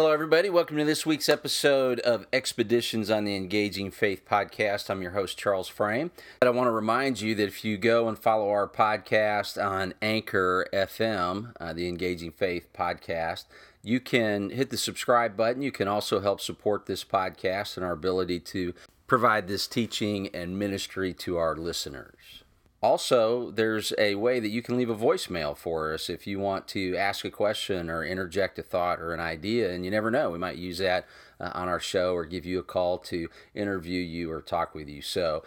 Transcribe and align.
Hello, 0.00 0.12
everybody. 0.12 0.48
Welcome 0.48 0.78
to 0.78 0.84
this 0.86 1.04
week's 1.04 1.28
episode 1.28 2.00
of 2.00 2.26
Expeditions 2.32 3.10
on 3.10 3.24
the 3.24 3.36
Engaging 3.36 3.90
Faith 3.90 4.24
podcast. 4.26 4.88
I'm 4.88 5.02
your 5.02 5.10
host, 5.10 5.36
Charles 5.36 5.68
Frame. 5.68 6.10
But 6.40 6.46
I 6.46 6.52
want 6.52 6.68
to 6.68 6.72
remind 6.72 7.20
you 7.20 7.34
that 7.34 7.48
if 7.48 7.66
you 7.66 7.76
go 7.76 8.08
and 8.08 8.18
follow 8.18 8.48
our 8.48 8.66
podcast 8.66 9.62
on 9.62 9.92
Anchor 10.00 10.66
FM, 10.72 11.52
uh, 11.60 11.74
the 11.74 11.86
Engaging 11.86 12.32
Faith 12.32 12.68
podcast, 12.72 13.44
you 13.82 14.00
can 14.00 14.48
hit 14.48 14.70
the 14.70 14.78
subscribe 14.78 15.36
button. 15.36 15.60
You 15.60 15.70
can 15.70 15.86
also 15.86 16.20
help 16.20 16.40
support 16.40 16.86
this 16.86 17.04
podcast 17.04 17.76
and 17.76 17.84
our 17.84 17.92
ability 17.92 18.40
to 18.40 18.72
provide 19.06 19.48
this 19.48 19.66
teaching 19.66 20.28
and 20.28 20.58
ministry 20.58 21.12
to 21.12 21.36
our 21.36 21.54
listeners. 21.54 22.39
Also, 22.82 23.50
there's 23.50 23.92
a 23.98 24.14
way 24.14 24.40
that 24.40 24.48
you 24.48 24.62
can 24.62 24.76
leave 24.78 24.88
a 24.88 24.96
voicemail 24.96 25.54
for 25.54 25.92
us 25.92 26.08
if 26.08 26.26
you 26.26 26.38
want 26.38 26.66
to 26.68 26.96
ask 26.96 27.26
a 27.26 27.30
question 27.30 27.90
or 27.90 28.02
interject 28.02 28.58
a 28.58 28.62
thought 28.62 29.00
or 29.00 29.12
an 29.12 29.20
idea. 29.20 29.70
And 29.70 29.84
you 29.84 29.90
never 29.90 30.10
know, 30.10 30.30
we 30.30 30.38
might 30.38 30.56
use 30.56 30.78
that 30.78 31.06
uh, 31.38 31.50
on 31.52 31.68
our 31.68 31.80
show 31.80 32.14
or 32.14 32.24
give 32.24 32.46
you 32.46 32.58
a 32.58 32.62
call 32.62 32.96
to 32.98 33.28
interview 33.54 34.00
you 34.00 34.30
or 34.30 34.40
talk 34.40 34.74
with 34.74 34.88
you. 34.88 35.02
So, 35.02 35.42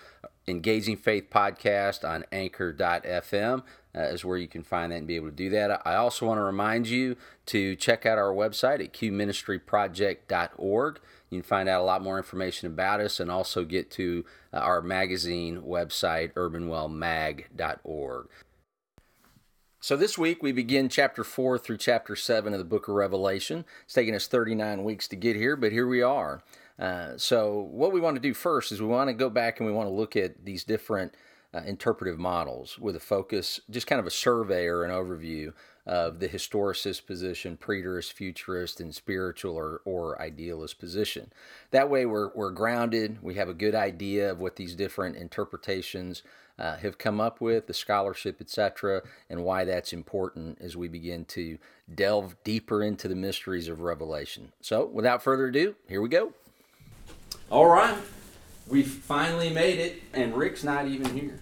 Engaging 0.47 0.97
Faith 0.97 1.29
Podcast 1.29 2.07
on 2.07 2.25
anchor.fm 2.31 3.63
uh, 3.95 4.01
is 4.01 4.25
where 4.25 4.37
you 4.37 4.47
can 4.47 4.63
find 4.63 4.91
that 4.91 4.97
and 4.97 5.07
be 5.07 5.15
able 5.15 5.29
to 5.29 5.35
do 5.35 5.49
that. 5.51 5.81
I 5.85 5.95
also 5.95 6.25
want 6.25 6.39
to 6.39 6.43
remind 6.43 6.87
you 6.87 7.15
to 7.47 7.75
check 7.75 8.05
out 8.05 8.17
our 8.17 8.33
website 8.33 8.83
at 8.83 8.93
qministryproject.org. 8.93 10.99
You 11.29 11.39
can 11.39 11.47
find 11.47 11.69
out 11.69 11.81
a 11.81 11.85
lot 11.85 12.03
more 12.03 12.17
information 12.17 12.67
about 12.67 12.99
us 12.99 13.19
and 13.19 13.31
also 13.31 13.63
get 13.63 13.91
to 13.91 14.25
uh, 14.51 14.57
our 14.57 14.81
magazine 14.81 15.61
website, 15.61 16.33
urbanwellmag.org. 16.33 18.27
So 19.79 19.97
this 19.97 20.17
week 20.17 20.41
we 20.41 20.53
begin 20.53 20.87
chapter 20.87 21.25
4 21.25 21.57
through 21.57 21.77
chapter 21.77 22.15
7 22.15 22.53
of 22.53 22.59
the 22.59 22.65
book 22.65 22.87
of 22.87 22.95
Revelation. 22.95 23.65
It's 23.83 23.93
taken 23.93 24.15
us 24.15 24.27
39 24.27 24.85
weeks 24.85 25.09
to 25.09 25.17
get 25.17 25.35
here, 25.35 25.57
but 25.57 25.73
here 25.73 25.87
we 25.87 26.01
are. 26.01 26.41
Uh, 26.79 27.17
so, 27.17 27.69
what 27.71 27.91
we 27.91 27.99
want 27.99 28.15
to 28.15 28.21
do 28.21 28.33
first 28.33 28.71
is 28.71 28.81
we 28.81 28.87
want 28.87 29.07
to 29.07 29.13
go 29.13 29.29
back 29.29 29.59
and 29.59 29.67
we 29.67 29.73
want 29.73 29.87
to 29.87 29.93
look 29.93 30.15
at 30.15 30.43
these 30.43 30.63
different 30.63 31.13
uh, 31.53 31.61
interpretive 31.65 32.17
models 32.17 32.79
with 32.79 32.95
a 32.95 32.99
focus, 32.99 33.59
just 33.69 33.87
kind 33.87 33.99
of 33.99 34.07
a 34.07 34.11
survey 34.11 34.65
or 34.65 34.83
an 34.83 34.91
overview 34.91 35.53
of 35.85 36.19
the 36.19 36.29
historicist 36.29 37.05
position, 37.05 37.57
preterist, 37.57 38.13
futurist, 38.13 38.79
and 38.79 38.95
spiritual 38.95 39.55
or, 39.55 39.81
or 39.85 40.19
idealist 40.21 40.79
position. 40.79 41.31
That 41.71 41.89
way, 41.89 42.05
we're, 42.05 42.31
we're 42.33 42.51
grounded. 42.51 43.21
We 43.21 43.35
have 43.35 43.49
a 43.49 43.53
good 43.53 43.75
idea 43.75 44.31
of 44.31 44.39
what 44.39 44.55
these 44.55 44.75
different 44.75 45.17
interpretations 45.17 46.23
uh, 46.57 46.77
have 46.77 46.97
come 46.97 47.19
up 47.19 47.41
with, 47.41 47.67
the 47.67 47.73
scholarship, 47.73 48.39
etc., 48.39 49.01
and 49.29 49.43
why 49.43 49.65
that's 49.65 49.91
important 49.91 50.59
as 50.61 50.77
we 50.77 50.87
begin 50.87 51.25
to 51.25 51.57
delve 51.93 52.35
deeper 52.43 52.81
into 52.81 53.07
the 53.07 53.15
mysteries 53.15 53.67
of 53.67 53.81
Revelation. 53.81 54.53
So, 54.61 54.85
without 54.85 55.21
further 55.21 55.47
ado, 55.47 55.75
here 55.87 56.01
we 56.01 56.09
go. 56.09 56.33
All 57.49 57.67
right, 57.67 57.97
we 58.67 58.83
finally 58.83 59.49
made 59.49 59.79
it, 59.79 60.01
and 60.13 60.35
Rick's 60.35 60.63
not 60.63 60.87
even 60.87 61.15
here. 61.15 61.39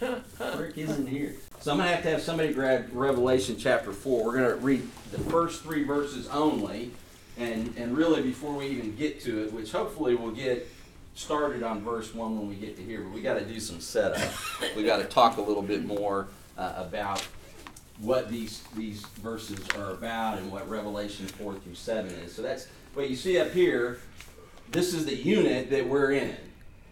Rick 0.58 0.78
isn't 0.78 1.06
here. 1.06 1.34
So 1.60 1.70
I'm 1.70 1.78
going 1.78 1.88
to 1.88 1.94
have 1.94 2.04
to 2.04 2.10
have 2.10 2.22
somebody 2.22 2.52
grab 2.52 2.90
Revelation 2.92 3.56
chapter 3.56 3.92
4. 3.92 4.24
We're 4.24 4.32
going 4.36 4.50
to 4.50 4.56
read 4.56 4.82
the 5.12 5.18
first 5.18 5.62
three 5.62 5.84
verses 5.84 6.28
only. 6.28 6.90
And, 7.38 7.72
and 7.76 7.96
really, 7.96 8.20
before 8.20 8.52
we 8.52 8.66
even 8.66 8.94
get 8.96 9.20
to 9.22 9.44
it, 9.44 9.52
which 9.52 9.72
hopefully 9.72 10.16
we'll 10.16 10.32
get 10.32 10.68
started 11.14 11.62
on 11.62 11.82
verse 11.82 12.12
1 12.14 12.38
when 12.38 12.48
we 12.48 12.56
get 12.56 12.76
to 12.76 12.82
here, 12.82 13.00
but 13.00 13.12
we 13.12 13.22
got 13.22 13.38
to 13.38 13.44
do 13.44 13.60
some 13.60 13.80
setup. 13.80 14.32
we 14.76 14.82
got 14.82 14.98
to 14.98 15.04
talk 15.04 15.36
a 15.36 15.40
little 15.40 15.62
bit 15.62 15.84
more 15.84 16.28
uh, 16.58 16.74
about 16.76 17.26
what 18.00 18.28
these, 18.28 18.62
these 18.76 19.02
verses 19.22 19.60
are 19.76 19.92
about 19.92 20.38
and 20.38 20.50
what 20.50 20.68
Revelation 20.68 21.26
4 21.26 21.54
through 21.54 21.74
7 21.74 22.10
is. 22.10 22.34
So 22.34 22.42
that's 22.42 22.66
what 22.94 23.08
you 23.08 23.16
see 23.16 23.38
up 23.38 23.52
here. 23.52 23.98
This 24.70 24.94
is 24.94 25.04
the 25.04 25.14
unit 25.14 25.70
that 25.70 25.86
we're 25.86 26.12
in. 26.12 26.36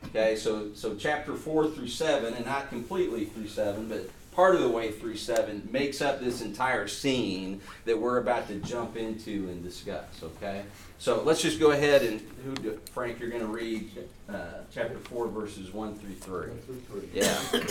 Okay, 0.07 0.37
so 0.37 0.73
so 0.75 0.95
chapter 0.95 1.35
four 1.35 1.69
through 1.69 1.89
seven, 1.89 2.35
and 2.35 2.47
not 2.47 2.69
completely 2.69 3.27
through 3.27 3.49
seven, 3.49 3.89
but 3.89 4.09
part 4.33 4.55
of 4.55 4.63
the 4.63 4.69
way 4.69 4.91
through 4.91 5.17
seven 5.17 5.69
makes 5.71 6.01
up 6.01 6.21
this 6.21 6.41
entire 6.41 6.89
scene 6.89 7.61
that 7.85 7.99
we're 7.99 8.19
about 8.19 8.49
to 8.49 8.57
jump 8.57 8.97
into 8.97 9.49
and 9.49 9.63
discuss. 9.63 10.23
Okay, 10.23 10.63
so 10.99 11.23
let's 11.23 11.43
just 11.43 11.61
go 11.61 11.73
ahead 11.73 12.03
and 12.03 12.21
who 12.45 12.55
do, 12.55 12.81
Frank, 12.93 13.21
you're 13.21 13.29
going 13.29 13.43
to 13.43 13.49
read 13.49 13.91
uh, 14.29 14.63
chapter 14.73 14.99
four, 14.99 15.29
verses 15.29 15.73
one 15.73 15.95
through 15.95 16.15
three. 16.15 16.49
One 16.49 16.59
through 16.61 17.01
three. 17.01 17.09
Yeah. 17.13 17.39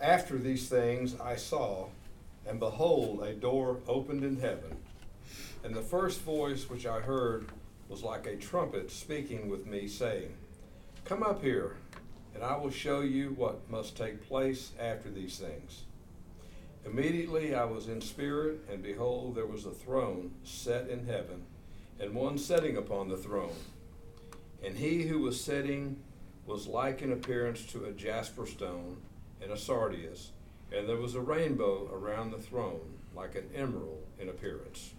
After 0.00 0.36
these 0.36 0.68
things 0.68 1.18
I 1.18 1.36
saw, 1.36 1.86
and 2.46 2.60
behold, 2.60 3.22
a 3.22 3.32
door 3.32 3.78
opened 3.88 4.22
in 4.22 4.38
heaven. 4.38 4.76
And 5.64 5.74
the 5.74 5.80
first 5.80 6.20
voice 6.20 6.68
which 6.68 6.84
I 6.84 7.00
heard 7.00 7.46
was 7.88 8.02
like 8.02 8.26
a 8.26 8.36
trumpet 8.36 8.90
speaking 8.90 9.48
with 9.48 9.66
me, 9.66 9.88
saying, 9.88 10.34
Come 11.06 11.22
up 11.22 11.42
here, 11.42 11.76
and 12.34 12.44
I 12.44 12.56
will 12.56 12.70
show 12.70 13.00
you 13.00 13.30
what 13.30 13.70
must 13.70 13.96
take 13.96 14.28
place 14.28 14.72
after 14.78 15.10
these 15.10 15.38
things. 15.38 15.84
Immediately 16.84 17.54
I 17.54 17.64
was 17.64 17.88
in 17.88 18.02
spirit, 18.02 18.60
and 18.70 18.82
behold, 18.82 19.34
there 19.34 19.46
was 19.46 19.64
a 19.64 19.70
throne 19.70 20.32
set 20.44 20.90
in 20.90 21.06
heaven, 21.06 21.46
and 21.98 22.14
one 22.14 22.36
sitting 22.36 22.76
upon 22.76 23.08
the 23.08 23.16
throne. 23.16 23.56
And 24.62 24.76
he 24.76 25.04
who 25.04 25.20
was 25.20 25.40
sitting 25.40 25.96
was 26.46 26.66
like 26.66 27.00
in 27.00 27.12
appearance 27.12 27.64
to 27.66 27.86
a 27.86 27.92
jasper 27.92 28.46
stone 28.46 28.98
and 29.40 29.50
a 29.50 29.56
sardius, 29.56 30.32
and 30.70 30.86
there 30.86 30.98
was 30.98 31.14
a 31.14 31.20
rainbow 31.20 31.88
around 31.90 32.32
the 32.32 32.38
throne, 32.38 32.98
like 33.16 33.34
an 33.34 33.48
emerald 33.54 34.02
in 34.18 34.28
appearance. 34.28 34.92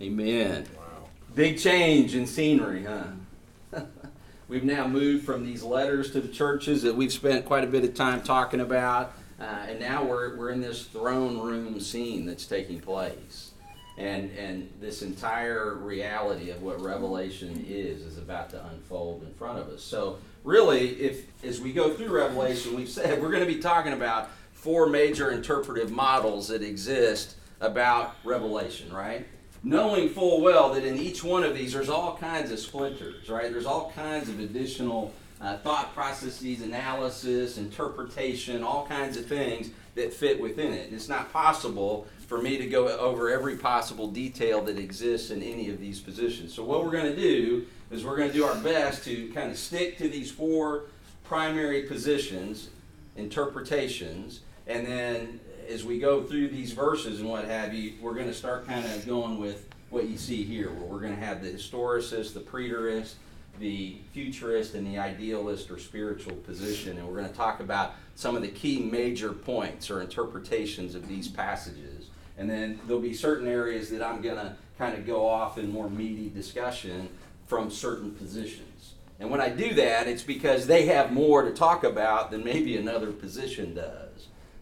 Amen. 0.00 0.66
Wow. 0.76 1.08
Big 1.34 1.58
change 1.58 2.14
in 2.14 2.26
scenery, 2.26 2.84
huh? 2.84 3.82
we've 4.48 4.64
now 4.64 4.86
moved 4.86 5.24
from 5.24 5.44
these 5.44 5.62
letters 5.62 6.10
to 6.10 6.20
the 6.20 6.28
churches 6.28 6.82
that 6.82 6.94
we've 6.94 7.12
spent 7.12 7.46
quite 7.46 7.64
a 7.64 7.66
bit 7.66 7.82
of 7.82 7.94
time 7.94 8.22
talking 8.22 8.60
about, 8.60 9.14
uh, 9.40 9.44
and 9.68 9.80
now 9.80 10.04
we're, 10.04 10.36
we're 10.36 10.50
in 10.50 10.60
this 10.60 10.84
throne 10.84 11.38
room 11.38 11.80
scene 11.80 12.26
that's 12.26 12.44
taking 12.44 12.80
place. 12.80 13.52
And, 13.98 14.30
and 14.36 14.70
this 14.78 15.00
entire 15.00 15.72
reality 15.72 16.50
of 16.50 16.62
what 16.62 16.78
Revelation 16.82 17.64
is 17.66 18.02
is 18.02 18.18
about 18.18 18.50
to 18.50 18.62
unfold 18.66 19.22
in 19.22 19.32
front 19.32 19.58
of 19.58 19.68
us. 19.68 19.82
So, 19.82 20.18
really, 20.44 20.90
if 21.00 21.24
as 21.42 21.62
we 21.62 21.72
go 21.72 21.94
through 21.94 22.08
Revelation, 22.08 22.76
we've 22.76 22.90
said 22.90 23.22
we're 23.22 23.30
going 23.30 23.46
to 23.46 23.50
be 23.50 23.58
talking 23.58 23.94
about 23.94 24.28
four 24.52 24.86
major 24.86 25.30
interpretive 25.30 25.90
models 25.90 26.48
that 26.48 26.60
exist 26.60 27.36
about 27.58 28.16
Revelation, 28.22 28.92
right? 28.92 29.26
Knowing 29.66 30.08
full 30.08 30.40
well 30.40 30.72
that 30.72 30.84
in 30.84 30.96
each 30.96 31.24
one 31.24 31.42
of 31.42 31.52
these 31.52 31.72
there's 31.72 31.88
all 31.88 32.16
kinds 32.16 32.52
of 32.52 32.58
splinters, 32.58 33.28
right? 33.28 33.50
There's 33.50 33.66
all 33.66 33.90
kinds 33.96 34.28
of 34.28 34.38
additional 34.38 35.12
uh, 35.40 35.56
thought 35.58 35.92
processes, 35.92 36.62
analysis, 36.62 37.58
interpretation, 37.58 38.62
all 38.62 38.86
kinds 38.86 39.16
of 39.16 39.26
things 39.26 39.70
that 39.96 40.14
fit 40.14 40.40
within 40.40 40.72
it. 40.72 40.92
It's 40.92 41.08
not 41.08 41.32
possible 41.32 42.06
for 42.28 42.40
me 42.40 42.58
to 42.58 42.66
go 42.66 42.88
over 42.96 43.28
every 43.28 43.56
possible 43.56 44.06
detail 44.06 44.62
that 44.62 44.78
exists 44.78 45.30
in 45.30 45.42
any 45.42 45.68
of 45.68 45.80
these 45.80 45.98
positions. 45.98 46.54
So, 46.54 46.62
what 46.62 46.84
we're 46.84 46.92
going 46.92 47.12
to 47.12 47.16
do 47.16 47.66
is 47.90 48.04
we're 48.04 48.16
going 48.16 48.30
to 48.30 48.34
do 48.34 48.44
our 48.44 48.56
best 48.56 49.04
to 49.04 49.32
kind 49.32 49.50
of 49.50 49.58
stick 49.58 49.98
to 49.98 50.08
these 50.08 50.30
four 50.30 50.84
primary 51.24 51.82
positions, 51.82 52.68
interpretations, 53.16 54.40
and 54.68 54.86
then 54.86 55.40
as 55.68 55.84
we 55.84 55.98
go 55.98 56.22
through 56.22 56.48
these 56.48 56.72
verses 56.72 57.20
and 57.20 57.28
what 57.28 57.44
have 57.44 57.74
you, 57.74 57.94
we're 58.00 58.14
going 58.14 58.26
to 58.26 58.34
start 58.34 58.66
kind 58.66 58.84
of 58.84 59.06
going 59.06 59.38
with 59.38 59.68
what 59.90 60.08
you 60.08 60.16
see 60.16 60.42
here, 60.42 60.70
where 60.70 60.84
we're 60.84 61.00
going 61.00 61.14
to 61.14 61.24
have 61.24 61.42
the 61.42 61.50
historicist, 61.50 62.34
the 62.34 62.40
preterist, 62.40 63.14
the 63.58 63.96
futurist, 64.12 64.74
and 64.74 64.86
the 64.86 64.98
idealist 64.98 65.70
or 65.70 65.78
spiritual 65.78 66.34
position. 66.36 66.98
And 66.98 67.06
we're 67.06 67.16
going 67.16 67.28
to 67.28 67.34
talk 67.34 67.60
about 67.60 67.94
some 68.14 68.36
of 68.36 68.42
the 68.42 68.48
key 68.48 68.80
major 68.80 69.32
points 69.32 69.90
or 69.90 70.00
interpretations 70.00 70.94
of 70.94 71.08
these 71.08 71.28
passages. 71.28 72.08
And 72.38 72.50
then 72.50 72.80
there'll 72.86 73.02
be 73.02 73.14
certain 73.14 73.48
areas 73.48 73.90
that 73.90 74.02
I'm 74.02 74.20
going 74.20 74.36
to 74.36 74.56
kind 74.78 74.96
of 74.96 75.06
go 75.06 75.26
off 75.26 75.58
in 75.58 75.70
more 75.70 75.88
meaty 75.88 76.28
discussion 76.28 77.08
from 77.46 77.70
certain 77.70 78.10
positions. 78.10 78.94
And 79.18 79.30
when 79.30 79.40
I 79.40 79.48
do 79.48 79.72
that, 79.74 80.06
it's 80.06 80.22
because 80.22 80.66
they 80.66 80.86
have 80.86 81.12
more 81.12 81.42
to 81.42 81.52
talk 81.52 81.84
about 81.84 82.30
than 82.30 82.44
maybe 82.44 82.76
another 82.76 83.12
position 83.12 83.74
does. 83.74 84.05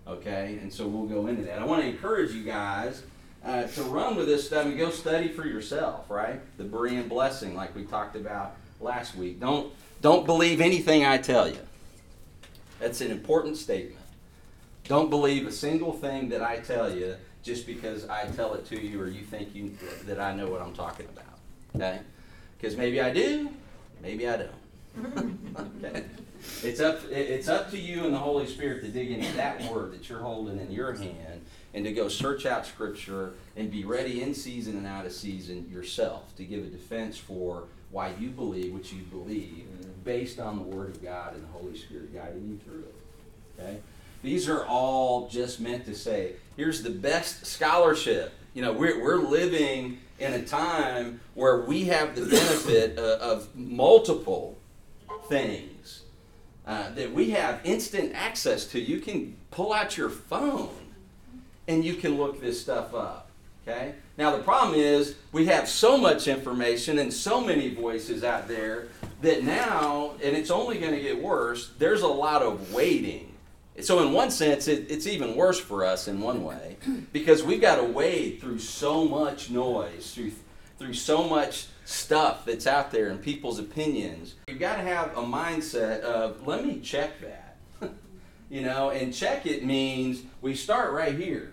Okay, 0.06 0.58
and 0.60 0.72
so 0.72 0.86
we'll 0.86 1.06
go 1.06 1.28
into 1.28 1.42
that. 1.44 1.58
I 1.58 1.64
want 1.64 1.82
to 1.82 1.88
encourage 1.88 2.32
you 2.32 2.44
guys 2.44 3.02
uh, 3.44 3.64
to 3.64 3.82
run 3.84 4.16
with 4.16 4.26
this 4.26 4.46
stuff 4.46 4.66
and 4.66 4.76
go 4.76 4.90
study 4.90 5.28
for 5.28 5.46
yourself, 5.46 6.10
right? 6.10 6.40
The 6.58 6.64
Berean 6.64 7.08
blessing, 7.08 7.54
like 7.54 7.74
we 7.74 7.84
talked 7.84 8.16
about 8.16 8.56
last 8.80 9.16
week. 9.16 9.40
Don't 9.40 9.72
don't 10.02 10.26
believe 10.26 10.60
anything 10.60 11.06
I 11.06 11.16
tell 11.16 11.48
you. 11.48 11.58
That's 12.78 13.00
an 13.00 13.10
important 13.10 13.56
statement. 13.56 14.04
Don't 14.86 15.08
believe 15.08 15.46
a 15.46 15.52
single 15.52 15.92
thing 15.92 16.28
that 16.28 16.42
I 16.42 16.58
tell 16.58 16.94
you 16.94 17.16
just 17.42 17.66
because 17.66 18.06
I 18.08 18.26
tell 18.26 18.52
it 18.54 18.66
to 18.66 18.80
you 18.80 19.00
or 19.00 19.08
you 19.08 19.22
think 19.22 19.54
you 19.54 19.74
that 20.04 20.20
I 20.20 20.34
know 20.34 20.48
what 20.48 20.60
I'm 20.60 20.74
talking 20.74 21.06
about. 21.06 21.38
Okay? 21.74 22.00
Because 22.58 22.76
maybe 22.76 23.00
I 23.00 23.10
do, 23.10 23.50
maybe 24.02 24.28
I 24.28 24.36
don't. 24.36 24.63
Okay. 24.98 26.04
It's 26.62 26.80
up, 26.80 27.00
it's 27.10 27.48
up 27.48 27.70
to 27.70 27.78
you 27.78 28.04
and 28.04 28.14
the 28.14 28.18
Holy 28.18 28.46
Spirit 28.46 28.82
to 28.82 28.88
dig 28.88 29.10
into 29.10 29.32
that 29.36 29.62
word 29.72 29.92
that 29.92 30.08
you're 30.08 30.20
holding 30.20 30.58
in 30.58 30.70
your 30.70 30.92
hand 30.92 31.44
and 31.72 31.84
to 31.84 31.92
go 31.92 32.08
search 32.08 32.46
out 32.46 32.66
Scripture 32.66 33.34
and 33.56 33.70
be 33.70 33.84
ready 33.84 34.22
in 34.22 34.34
season 34.34 34.76
and 34.76 34.86
out 34.86 35.06
of 35.06 35.12
season 35.12 35.68
yourself 35.70 36.34
to 36.36 36.44
give 36.44 36.64
a 36.64 36.68
defense 36.68 37.16
for 37.16 37.64
why 37.90 38.12
you 38.18 38.28
believe 38.28 38.72
what 38.72 38.92
you 38.92 39.02
believe 39.02 39.66
based 40.04 40.38
on 40.38 40.56
the 40.56 40.62
Word 40.62 40.90
of 40.90 41.02
God 41.02 41.34
and 41.34 41.42
the 41.42 41.48
Holy 41.48 41.76
Spirit 41.76 42.14
guiding 42.14 42.46
you 42.48 42.58
through 42.58 42.84
it. 42.84 42.94
Okay? 43.58 43.78
These 44.22 44.48
are 44.48 44.64
all 44.64 45.28
just 45.28 45.60
meant 45.60 45.84
to 45.86 45.94
say, 45.94 46.32
here's 46.56 46.82
the 46.82 46.90
best 46.90 47.46
scholarship. 47.46 48.32
You 48.54 48.62
know, 48.62 48.72
we're, 48.72 49.02
we're 49.02 49.18
living 49.18 49.98
in 50.18 50.32
a 50.32 50.44
time 50.44 51.20
where 51.34 51.62
we 51.62 51.84
have 51.84 52.14
the 52.14 52.22
benefit 52.22 52.98
of, 52.98 53.20
of 53.20 53.56
multiple 53.56 54.56
things 55.28 56.02
uh, 56.66 56.90
that 56.90 57.12
we 57.12 57.30
have 57.30 57.60
instant 57.64 58.12
access 58.14 58.66
to. 58.66 58.80
You 58.80 59.00
can 59.00 59.36
pull 59.50 59.72
out 59.72 59.96
your 59.96 60.10
phone 60.10 60.70
and 61.68 61.84
you 61.84 61.94
can 61.94 62.16
look 62.16 62.40
this 62.40 62.60
stuff 62.60 62.94
up. 62.94 63.30
Okay? 63.66 63.94
Now, 64.18 64.36
the 64.36 64.42
problem 64.42 64.78
is 64.78 65.16
we 65.32 65.46
have 65.46 65.68
so 65.68 65.96
much 65.96 66.28
information 66.28 66.98
and 66.98 67.12
so 67.12 67.40
many 67.40 67.74
voices 67.74 68.22
out 68.22 68.46
there 68.46 68.88
that 69.22 69.42
now, 69.42 70.12
and 70.22 70.36
it's 70.36 70.50
only 70.50 70.78
going 70.78 70.94
to 70.94 71.00
get 71.00 71.20
worse, 71.20 71.72
there's 71.78 72.02
a 72.02 72.08
lot 72.08 72.42
of 72.42 72.72
waiting. 72.72 73.32
So, 73.80 74.00
in 74.06 74.12
one 74.12 74.30
sense, 74.30 74.68
it, 74.68 74.90
it's 74.90 75.06
even 75.06 75.34
worse 75.34 75.58
for 75.58 75.84
us 75.84 76.06
in 76.06 76.20
one 76.20 76.44
way 76.44 76.76
because 77.12 77.42
we've 77.42 77.60
got 77.60 77.76
to 77.76 77.84
wade 77.84 78.40
through 78.40 78.60
so 78.60 79.04
much 79.04 79.50
noise, 79.50 80.14
through, 80.14 80.32
through 80.78 80.94
so 80.94 81.26
much 81.26 81.66
stuff 81.84 82.44
that's 82.44 82.66
out 82.66 82.90
there 82.90 83.08
and 83.08 83.20
people's 83.20 83.58
opinions. 83.58 84.34
You've 84.48 84.58
got 84.58 84.76
to 84.76 84.82
have 84.82 85.16
a 85.16 85.22
mindset 85.22 86.00
of, 86.00 86.46
let 86.46 86.64
me 86.64 86.80
check 86.80 87.20
that. 87.20 87.56
you 88.50 88.62
know, 88.62 88.90
and 88.90 89.12
check 89.12 89.46
it 89.46 89.64
means 89.64 90.22
we 90.40 90.54
start 90.54 90.92
right 90.92 91.14
here. 91.14 91.52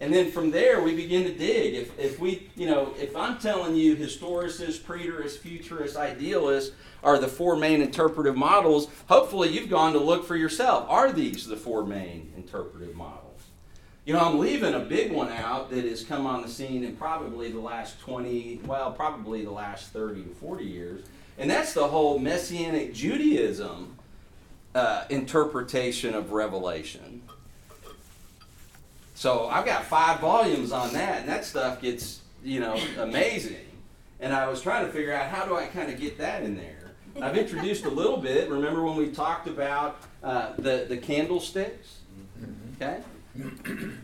And 0.00 0.12
then 0.12 0.32
from 0.32 0.50
there, 0.50 0.82
we 0.82 0.96
begin 0.96 1.22
to 1.24 1.32
dig. 1.32 1.74
If, 1.74 1.96
if 1.96 2.18
we, 2.18 2.50
you 2.56 2.66
know, 2.66 2.92
if 2.98 3.14
I'm 3.14 3.38
telling 3.38 3.76
you 3.76 3.94
historicists, 3.94 4.80
preterists, 4.80 5.38
futurists, 5.38 5.96
idealists 5.96 6.74
are 7.04 7.18
the 7.18 7.28
four 7.28 7.56
main 7.56 7.80
interpretive 7.80 8.36
models, 8.36 8.88
hopefully 9.06 9.50
you've 9.50 9.70
gone 9.70 9.92
to 9.92 10.00
look 10.00 10.26
for 10.26 10.34
yourself. 10.34 10.86
Are 10.88 11.12
these 11.12 11.46
the 11.46 11.56
four 11.56 11.86
main 11.86 12.32
interpretive 12.36 12.96
models? 12.96 13.21
You 14.04 14.14
know, 14.14 14.20
I'm 14.20 14.38
leaving 14.40 14.74
a 14.74 14.80
big 14.80 15.12
one 15.12 15.28
out 15.28 15.70
that 15.70 15.84
has 15.84 16.02
come 16.02 16.26
on 16.26 16.42
the 16.42 16.48
scene 16.48 16.82
in 16.82 16.96
probably 16.96 17.52
the 17.52 17.60
last 17.60 18.00
20, 18.00 18.62
well, 18.66 18.90
probably 18.90 19.44
the 19.44 19.52
last 19.52 19.92
30 19.92 20.24
to 20.24 20.30
40 20.30 20.64
years. 20.64 21.04
And 21.38 21.48
that's 21.48 21.72
the 21.72 21.86
whole 21.86 22.18
Messianic 22.18 22.94
Judaism 22.94 23.96
uh, 24.74 25.04
interpretation 25.08 26.14
of 26.14 26.32
Revelation. 26.32 27.22
So 29.14 29.46
I've 29.46 29.64
got 29.64 29.84
five 29.84 30.18
volumes 30.18 30.72
on 30.72 30.92
that, 30.94 31.20
and 31.20 31.28
that 31.28 31.44
stuff 31.44 31.80
gets, 31.80 32.22
you 32.42 32.58
know, 32.58 32.76
amazing. 32.98 33.56
And 34.18 34.32
I 34.32 34.48
was 34.48 34.62
trying 34.62 34.84
to 34.84 34.92
figure 34.92 35.12
out 35.12 35.28
how 35.28 35.46
do 35.46 35.56
I 35.56 35.66
kind 35.66 35.92
of 35.92 36.00
get 36.00 36.18
that 36.18 36.42
in 36.42 36.56
there. 36.56 36.90
I've 37.20 37.36
introduced 37.36 37.84
a 37.84 37.90
little 37.90 38.16
bit. 38.16 38.48
Remember 38.50 38.82
when 38.82 38.96
we 38.96 39.10
talked 39.10 39.46
about 39.46 40.00
uh, 40.24 40.54
the 40.56 40.86
the 40.88 40.96
candlesticks? 40.96 41.98
Okay. 42.76 43.00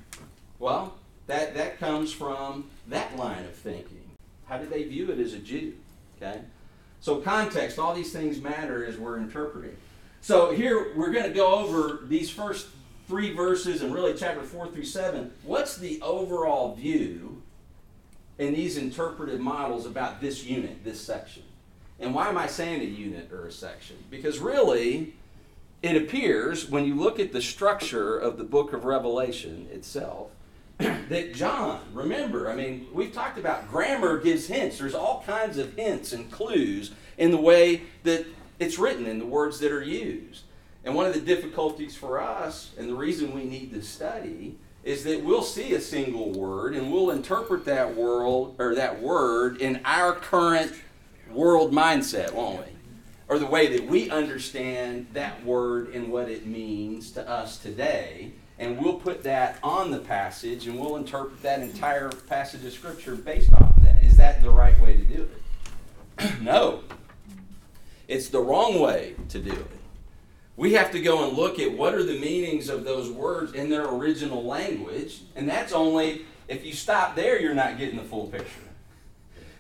Well, 0.59 0.95
that 1.29 1.55
that 1.55 1.79
comes 1.79 2.13
from 2.13 2.69
that 2.89 3.17
line 3.17 3.45
of 3.45 3.55
thinking. 3.55 4.11
How 4.47 4.59
did 4.59 4.71
they 4.71 4.83
view 4.83 5.11
it 5.13 5.21
as 5.21 5.35
a 5.35 5.39
Jew? 5.39 5.75
Okay. 6.17 6.41
So 7.01 7.21
context, 7.21 7.79
all 7.79 7.95
these 7.95 8.13
things 8.13 8.41
matter 8.41 8.85
as 8.85 8.97
we're 8.97 9.19
interpreting. 9.19 9.77
So 10.21 10.51
here 10.51 10.93
we're 10.97 11.13
going 11.13 11.27
to 11.27 11.35
go 11.35 11.55
over 11.55 12.01
these 12.07 12.29
first 12.29 12.67
three 13.07 13.33
verses 13.33 13.83
and 13.83 13.95
really 13.95 14.15
chapter 14.15 14.43
4 14.43 14.69
through 14.69 14.85
7, 14.85 15.31
what's 15.45 15.77
the 15.77 16.01
overall 16.03 16.75
view 16.75 17.41
in 18.39 18.53
these 18.53 18.77
interpretive 18.77 19.41
models 19.41 19.87
about 19.87 20.21
this 20.21 20.45
unit, 20.45 20.85
this 20.85 21.01
section? 21.01 21.45
And 22.01 22.15
why 22.15 22.29
am 22.29 22.37
I 22.37 22.49
saying 22.49 22.81
a 22.81 22.85
unit 22.85 23.33
or 23.33 23.47
a 23.47 23.53
section? 23.53 23.97
Because 24.11 24.41
really, 24.41 25.15
it 25.83 25.97
appears 25.97 26.69
when 26.69 26.85
you 26.85 26.95
look 26.95 27.21
at 27.21 27.33
the 27.33 27.43
structure 27.43 28.19
of 28.19 28.37
the 28.37 28.45
book 28.45 28.73
of 28.73 28.85
Revelation 28.85 29.69
itself, 29.73 30.31
that 30.79 31.35
John, 31.35 31.81
remember, 31.93 32.51
I 32.51 32.55
mean, 32.55 32.89
we've 32.93 33.13
talked 33.13 33.39
about 33.39 33.69
grammar 33.69 34.19
gives 34.19 34.47
hints. 34.47 34.79
There's 34.79 34.95
all 34.95 35.23
kinds 35.27 35.59
of 35.59 35.75
hints 35.75 36.13
and 36.13 36.31
clues 36.31 36.93
in 37.17 37.31
the 37.31 37.41
way 37.41 37.83
that 38.05 38.27
it's 38.59 38.79
written, 38.79 39.07
in 39.07 39.19
the 39.19 39.27
words 39.27 39.61
that 39.61 39.73
are 39.73 39.83
used. 39.83 40.43
And 40.85 40.95
one 40.95 41.07
of 41.07 41.15
the 41.15 41.21
difficulties 41.21 41.97
for 41.97 42.21
us, 42.21 42.73
and 42.79 42.89
the 42.89 42.95
reason 42.95 43.35
we 43.35 43.45
need 43.45 43.73
to 43.73 43.83
study, 43.83 44.57
is 44.85 45.05
that 45.05 45.23
we'll 45.23 45.43
see 45.43 45.75
a 45.75 45.81
single 45.81 46.33
word 46.33 46.75
and 46.75 46.91
we'll 46.91 47.11
interpret 47.11 47.65
that 47.67 47.95
world 47.95 48.57
or 48.59 48.75
that 48.75 49.01
word 49.03 49.61
in 49.61 49.81
our 49.85 50.15
current 50.15 50.73
world 51.31 51.73
mindset, 51.73 52.33
won't 52.33 52.61
we? 52.61 52.73
Or 53.29 53.39
the 53.39 53.47
way 53.47 53.67
that 53.77 53.87
we 53.87 54.11
understand 54.11 55.09
that 55.13 55.45
word 55.45 55.95
and 55.95 56.11
what 56.11 56.31
it 56.31 56.47
means 56.47 57.11
to 57.13 57.29
us 57.29 57.59
today. 57.59 58.33
And 58.59 58.79
we'll 58.79 58.95
put 58.95 59.23
that 59.25 59.59
on 59.63 59.91
the 59.91 59.99
passage 59.99 60.67
and 60.67 60.81
we'll 60.81 60.97
interpret 60.97 61.43
that 61.43 61.61
entire 61.61 62.11
passage 62.29 62.65
of 62.65 62.73
Scripture 62.73 63.15
based 63.15 63.53
off 63.53 63.77
of 63.77 63.83
that. 63.83 64.03
Is 64.03 64.17
that 64.17 64.43
the 64.43 64.51
right 64.51 64.79
way 64.81 64.97
to 64.97 65.05
do 65.05 65.29
it? 66.19 66.31
no. 66.43 66.83
It's 68.09 68.29
the 68.29 68.41
wrong 68.41 68.81
way 68.81 69.15
to 69.29 69.39
do 69.39 69.53
it 69.53 69.79
we 70.59 70.73
have 70.73 70.91
to 70.91 71.01
go 71.01 71.27
and 71.27 71.39
look 71.39 71.61
at 71.61 71.73
what 71.73 71.95
are 71.95 72.03
the 72.03 72.19
meanings 72.19 72.69
of 72.69 72.83
those 72.83 73.09
words 73.09 73.53
in 73.53 73.71
their 73.71 73.87
original 73.87 74.43
language, 74.43 75.21
and 75.37 75.49
that's 75.49 75.73
only 75.73 76.27
if 76.49 76.67
you 76.67 76.73
stop 76.73 77.15
there, 77.15 77.41
you're 77.41 77.55
not 77.55 77.79
getting 77.79 77.97
the 77.97 78.03
full 78.03 78.27
picture. 78.27 78.68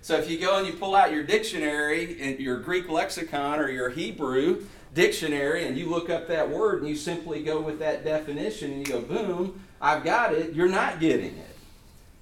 So 0.00 0.16
if 0.16 0.30
you 0.30 0.38
go 0.38 0.58
and 0.58 0.66
you 0.66 0.72
pull 0.72 0.94
out 0.94 1.12
your 1.12 1.24
dictionary 1.24 2.20
and 2.20 2.38
your 2.38 2.58
Greek 2.58 2.88
lexicon 2.88 3.58
or 3.58 3.70
your 3.70 3.90
Hebrew 3.90 4.64
dictionary 4.94 5.66
and 5.66 5.76
you 5.76 5.88
look 5.88 6.08
up 6.08 6.28
that 6.28 6.48
word 6.48 6.80
and 6.80 6.88
you 6.88 6.96
simply 6.96 7.42
go 7.42 7.60
with 7.60 7.78
that 7.80 8.04
definition 8.04 8.72
and 8.72 8.86
you 8.86 8.92
go, 8.92 9.00
boom, 9.00 9.62
I've 9.80 10.04
got 10.04 10.32
it, 10.32 10.54
you're 10.54 10.68
not 10.68 11.00
getting 11.00 11.36
it. 11.36 11.56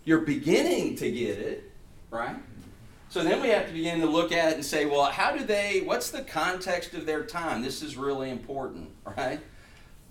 You're 0.05 0.21
beginning 0.21 0.97
to 0.97 1.11
get 1.11 1.39
it, 1.39 1.71
right? 2.11 2.37
So 3.09 3.23
then 3.23 3.41
we 3.41 3.49
have 3.49 3.67
to 3.67 3.73
begin 3.73 4.01
to 4.01 4.07
look 4.07 4.33
at 4.33 4.51
it 4.51 4.55
and 4.57 4.65
say, 4.65 4.85
well, 4.85 5.05
how 5.05 5.37
do 5.37 5.45
they, 5.45 5.83
what's 5.85 6.11
the 6.11 6.23
context 6.23 6.95
of 6.95 7.07
their 7.07 7.25
time? 7.25 7.63
This 7.63 7.83
is 7.83 7.97
really 7.97 8.31
important, 8.31 8.91
right? 9.17 9.41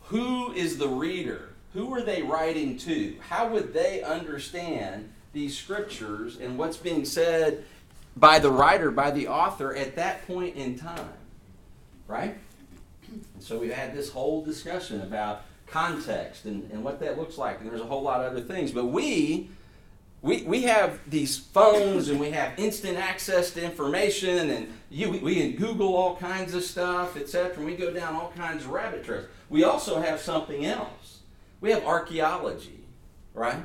Who 0.03 0.53
is 0.53 0.77
the 0.77 0.87
reader? 0.87 1.49
Who 1.73 1.93
are 1.93 2.01
they 2.01 2.21
writing 2.21 2.77
to? 2.79 3.17
How 3.19 3.49
would 3.49 3.73
they 3.73 4.01
understand 4.01 5.11
these 5.35 5.55
scriptures 5.55 6.37
and 6.39 6.57
what's 6.57 6.77
being 6.77 7.05
said 7.05 7.63
by 8.15 8.39
the 8.39 8.49
writer, 8.49 8.89
by 8.89 9.11
the 9.11 9.27
author 9.27 9.75
at 9.75 9.95
that 9.97 10.25
point 10.25 10.55
in 10.55 10.79
time? 10.79 11.13
Right? 12.07 12.35
And 13.11 13.43
so 13.43 13.59
we've 13.59 13.73
had 13.73 13.93
this 13.93 14.09
whole 14.09 14.43
discussion 14.43 15.01
about 15.01 15.43
context 15.67 16.45
and, 16.45 16.71
and 16.71 16.83
what 16.83 16.99
that 17.01 17.19
looks 17.19 17.37
like, 17.37 17.59
and 17.59 17.69
there's 17.69 17.81
a 17.81 17.85
whole 17.85 18.01
lot 18.01 18.21
of 18.21 18.31
other 18.31 18.41
things. 18.41 18.71
But 18.71 18.85
we 18.85 19.49
we, 20.21 20.41
we 20.41 20.63
have 20.63 20.99
these 21.07 21.37
phones 21.37 22.09
and 22.09 22.19
we 22.19 22.31
have 22.31 22.57
instant 22.57 22.97
access 22.97 23.51
to 23.51 23.63
information 23.63 24.49
and 24.49 24.73
you, 24.89 25.11
we 25.11 25.35
can 25.35 25.51
Google 25.55 25.95
all 25.95 26.15
kinds 26.15 26.55
of 26.55 26.63
stuff, 26.63 27.15
etc. 27.15 27.57
And 27.57 27.65
we 27.67 27.75
go 27.75 27.93
down 27.93 28.15
all 28.15 28.33
kinds 28.35 28.63
of 28.63 28.71
rabbit 28.71 29.03
trails. 29.03 29.27
We 29.51 29.63
also 29.63 30.01
have 30.01 30.19
something 30.19 30.65
else. 30.65 31.19
We 31.61 31.69
have 31.69 31.85
archaeology, 31.85 32.85
right? 33.35 33.59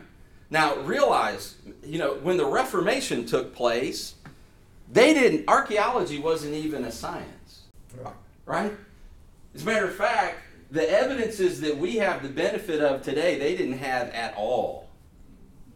Now 0.50 0.76
realize, 0.80 1.56
you 1.84 1.98
know, 1.98 2.14
when 2.14 2.36
the 2.36 2.46
Reformation 2.46 3.24
took 3.24 3.54
place, 3.54 4.14
they 4.92 5.14
didn't 5.14 5.48
archaeology 5.48 6.18
wasn't 6.18 6.54
even 6.54 6.84
a 6.84 6.92
science. 6.92 7.62
Right? 8.46 8.72
As 9.54 9.62
a 9.62 9.66
matter 9.66 9.86
of 9.86 9.94
fact, 9.94 10.38
the 10.70 10.88
evidences 10.90 11.60
that 11.60 11.76
we 11.76 11.96
have 11.96 12.22
the 12.22 12.28
benefit 12.28 12.80
of 12.80 13.02
today, 13.02 13.38
they 13.38 13.56
didn't 13.56 13.78
have 13.78 14.08
at 14.10 14.34
all. 14.36 14.88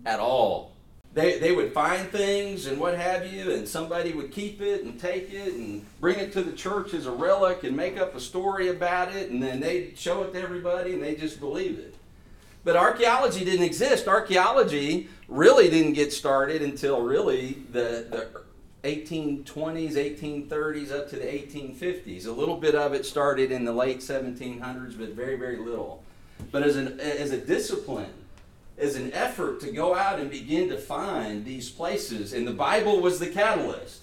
At 0.04 0.20
all 0.20 0.74
they, 1.14 1.38
they 1.38 1.52
would 1.52 1.72
find 1.72 2.10
things 2.10 2.66
and 2.66 2.78
what 2.78 2.98
have 2.98 3.32
you, 3.32 3.52
and 3.52 3.66
somebody 3.66 4.12
would 4.12 4.32
keep 4.32 4.60
it 4.60 4.82
and 4.82 4.98
take 5.00 5.32
it 5.32 5.54
and 5.54 5.86
bring 6.00 6.18
it 6.18 6.32
to 6.32 6.42
the 6.42 6.52
church 6.52 6.92
as 6.92 7.06
a 7.06 7.12
relic 7.12 7.62
and 7.62 7.76
make 7.76 7.96
up 7.98 8.14
a 8.14 8.20
story 8.20 8.68
about 8.68 9.14
it, 9.14 9.30
and 9.30 9.40
then 9.42 9.60
they'd 9.60 9.96
show 9.96 10.24
it 10.24 10.32
to 10.32 10.42
everybody 10.42 10.92
and 10.92 11.02
they 11.02 11.14
just 11.14 11.38
believe 11.38 11.78
it. 11.78 11.94
But 12.64 12.76
archaeology 12.76 13.44
didn't 13.44 13.64
exist. 13.64 14.09
Archaeology 14.09 15.09
really 15.28 15.68
didn't 15.68 15.92
get 15.92 16.12
started 16.12 16.62
until 16.62 17.02
really 17.02 17.59
the, 17.71 18.06
the 18.11 18.42
1820s, 18.85 19.92
1830s, 19.92 20.90
up 20.90 21.09
to 21.11 21.16
the 21.16 21.25
1850s. 21.25 22.26
A 22.26 22.30
little 22.30 22.56
bit 22.56 22.75
of 22.75 22.94
it 22.94 23.04
started 23.04 23.52
in 23.52 23.64
the 23.64 23.73
late 23.73 23.99
1700s, 23.99 24.99
but 24.99 25.11
very, 25.11 25.37
very 25.37 25.59
little. 25.59 26.02
But 26.50 26.62
as, 26.62 26.76
an, 26.76 26.99
as 27.00 27.30
a 27.30 27.38
discipline, 27.38 28.12
as 28.78 28.97
an 28.97 29.12
effort 29.12 29.61
to 29.61 29.71
go 29.71 29.94
out 29.94 30.18
and 30.18 30.30
begin 30.30 30.68
to 30.71 30.78
find 30.78 31.44
these 31.44 31.71
places. 31.71 32.33
And 32.33 32.47
the 32.47 32.52
Bible 32.52 33.00
was 33.00 33.18
the 33.18 33.28
catalyst. 33.28 34.02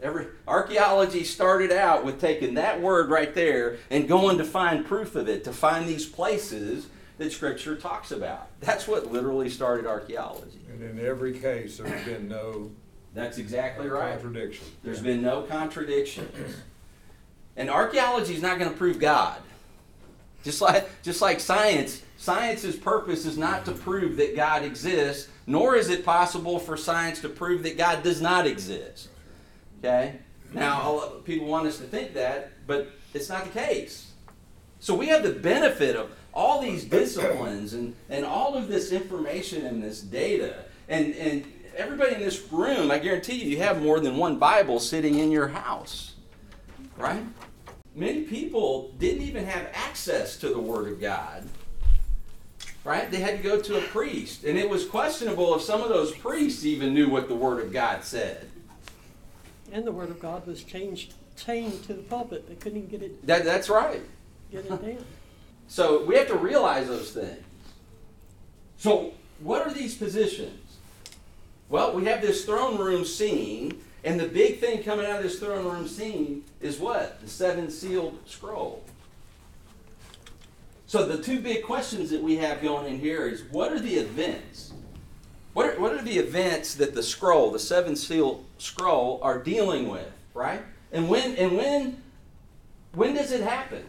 Every, 0.00 0.26
archaeology 0.46 1.24
started 1.24 1.72
out 1.72 2.04
with 2.04 2.20
taking 2.20 2.54
that 2.54 2.80
word 2.80 3.10
right 3.10 3.34
there 3.34 3.78
and 3.90 4.08
going 4.08 4.38
to 4.38 4.44
find 4.44 4.86
proof 4.86 5.16
of 5.16 5.28
it, 5.28 5.42
to 5.44 5.52
find 5.52 5.88
these 5.88 6.06
places 6.06 6.86
that 7.18 7.32
Scripture 7.32 7.76
talks 7.76 8.10
about. 8.12 8.48
That's 8.60 8.88
what 8.88 9.12
literally 9.12 9.50
started 9.50 9.86
archaeology. 9.86 10.60
And 10.72 10.82
in 10.82 11.04
every 11.04 11.38
case, 11.38 11.76
there's 11.78 12.04
been 12.04 12.28
no 12.28 12.70
That's 13.14 13.38
exactly 13.38 13.88
right. 13.88 14.12
contradiction. 14.12 14.66
There's 14.82 15.00
been 15.00 15.20
no 15.22 15.42
contradictions. 15.42 16.56
And 17.56 17.68
archaeology 17.68 18.34
is 18.34 18.42
not 18.42 18.58
going 18.58 18.70
to 18.70 18.76
prove 18.76 18.98
God. 19.00 19.40
Just 20.44 20.60
like, 20.60 21.02
just 21.02 21.20
like 21.20 21.40
science, 21.40 22.02
science's 22.16 22.76
purpose 22.76 23.26
is 23.26 23.36
not 23.36 23.64
to 23.64 23.72
prove 23.72 24.16
that 24.18 24.36
God 24.36 24.62
exists, 24.62 25.28
nor 25.48 25.74
is 25.74 25.90
it 25.90 26.04
possible 26.04 26.60
for 26.60 26.76
science 26.76 27.20
to 27.22 27.28
prove 27.28 27.64
that 27.64 27.76
God 27.76 28.04
does 28.04 28.20
not 28.22 28.46
exist. 28.46 29.08
Okay? 29.80 30.14
Now, 30.54 30.88
a 30.88 30.92
lot- 30.92 31.24
people 31.24 31.48
want 31.48 31.66
us 31.66 31.78
to 31.78 31.84
think 31.84 32.14
that, 32.14 32.52
but 32.68 32.92
it's 33.12 33.28
not 33.28 33.44
the 33.44 33.50
case. 33.50 34.12
So 34.78 34.94
we 34.94 35.08
have 35.08 35.24
the 35.24 35.32
benefit 35.32 35.96
of 35.96 36.12
all 36.38 36.62
these 36.62 36.84
disciplines 36.84 37.74
and, 37.74 37.96
and 38.08 38.24
all 38.24 38.54
of 38.54 38.68
this 38.68 38.92
information 38.92 39.66
and 39.66 39.82
this 39.82 40.00
data. 40.00 40.64
And, 40.88 41.12
and 41.16 41.44
everybody 41.76 42.14
in 42.14 42.20
this 42.20 42.52
room, 42.52 42.92
I 42.92 43.00
guarantee 43.00 43.42
you, 43.42 43.50
you 43.50 43.58
have 43.58 43.82
more 43.82 43.98
than 43.98 44.16
one 44.16 44.38
Bible 44.38 44.78
sitting 44.78 45.18
in 45.18 45.32
your 45.32 45.48
house. 45.48 46.14
Right? 46.96 47.24
Many 47.92 48.22
people 48.22 48.94
didn't 49.00 49.22
even 49.22 49.46
have 49.46 49.68
access 49.74 50.36
to 50.36 50.50
the 50.50 50.60
Word 50.60 50.86
of 50.92 51.00
God. 51.00 51.48
Right? 52.84 53.10
They 53.10 53.18
had 53.18 53.38
to 53.38 53.42
go 53.42 53.60
to 53.60 53.78
a 53.78 53.82
priest. 53.88 54.44
And 54.44 54.56
it 54.56 54.70
was 54.70 54.86
questionable 54.86 55.56
if 55.56 55.62
some 55.62 55.82
of 55.82 55.88
those 55.88 56.14
priests 56.14 56.64
even 56.64 56.94
knew 56.94 57.10
what 57.10 57.26
the 57.26 57.34
Word 57.34 57.64
of 57.64 57.72
God 57.72 58.04
said. 58.04 58.48
And 59.72 59.84
the 59.84 59.92
word 59.92 60.08
of 60.08 60.18
God 60.18 60.46
was 60.46 60.62
changed, 60.62 61.12
chained 61.36 61.82
to 61.84 61.94
the 61.94 62.02
pulpit. 62.02 62.48
They 62.48 62.54
couldn't 62.54 62.78
even 62.78 62.90
get 62.90 63.02
it, 63.02 63.26
That, 63.26 63.44
that's 63.44 63.68
right. 63.68 64.00
get 64.50 64.64
it 64.64 64.68
down. 64.68 65.04
So 65.68 66.02
we 66.04 66.16
have 66.16 66.28
to 66.28 66.36
realize 66.36 66.88
those 66.88 67.12
things. 67.12 67.44
So, 68.78 69.12
what 69.40 69.66
are 69.66 69.72
these 69.72 69.96
positions? 69.96 70.76
Well, 71.68 71.92
we 71.92 72.06
have 72.06 72.22
this 72.22 72.44
throne 72.44 72.78
room 72.78 73.04
scene, 73.04 73.80
and 74.02 74.18
the 74.18 74.26
big 74.26 74.58
thing 74.58 74.82
coming 74.82 75.04
out 75.04 75.18
of 75.18 75.22
this 75.22 75.38
throne 75.38 75.64
room 75.64 75.86
scene 75.86 76.44
is 76.60 76.78
what? 76.78 77.20
The 77.20 77.28
seven 77.28 77.70
sealed 77.70 78.18
scroll. 78.24 78.82
So, 80.86 81.06
the 81.06 81.22
two 81.22 81.40
big 81.40 81.64
questions 81.64 82.08
that 82.10 82.22
we 82.22 82.36
have 82.36 82.62
going 82.62 82.86
in 82.86 82.98
here 82.98 83.26
is 83.26 83.42
what 83.50 83.72
are 83.72 83.80
the 83.80 83.94
events? 83.94 84.72
What 85.52 85.66
are, 85.66 85.80
what 85.80 85.92
are 85.92 86.02
the 86.02 86.18
events 86.18 86.74
that 86.76 86.94
the 86.94 87.02
scroll, 87.02 87.50
the 87.50 87.58
seven 87.58 87.96
sealed 87.96 88.46
scroll, 88.58 89.18
are 89.22 89.38
dealing 89.38 89.88
with, 89.88 90.10
right? 90.32 90.62
And 90.92 91.08
when 91.08 91.34
and 91.36 91.56
when 91.56 92.02
when 92.94 93.14
does 93.14 93.32
it 93.32 93.42
happen? 93.42 93.84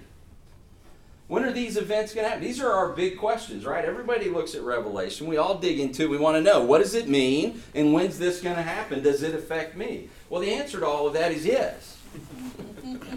When 1.29 1.45
are 1.45 1.51
these 1.51 1.77
events 1.77 2.15
going 2.15 2.25
to 2.25 2.29
happen? 2.29 2.43
These 2.43 2.59
are 2.59 2.71
our 2.71 2.89
big 2.89 3.19
questions, 3.19 3.63
right? 3.63 3.85
Everybody 3.85 4.31
looks 4.31 4.55
at 4.55 4.63
Revelation. 4.63 5.27
We 5.27 5.37
all 5.37 5.59
dig 5.59 5.79
into. 5.79 6.05
it. 6.05 6.09
We 6.09 6.17
want 6.17 6.37
to 6.37 6.41
know 6.41 6.61
what 6.61 6.79
does 6.79 6.95
it 6.95 7.07
mean, 7.07 7.61
and 7.75 7.93
when's 7.93 8.17
this 8.17 8.41
going 8.41 8.55
to 8.55 8.63
happen? 8.63 9.03
Does 9.03 9.21
it 9.21 9.35
affect 9.35 9.77
me? 9.77 10.09
Well, 10.27 10.41
the 10.41 10.51
answer 10.51 10.79
to 10.79 10.87
all 10.87 11.05
of 11.05 11.13
that 11.13 11.31
is 11.31 11.45
yes. 11.45 11.97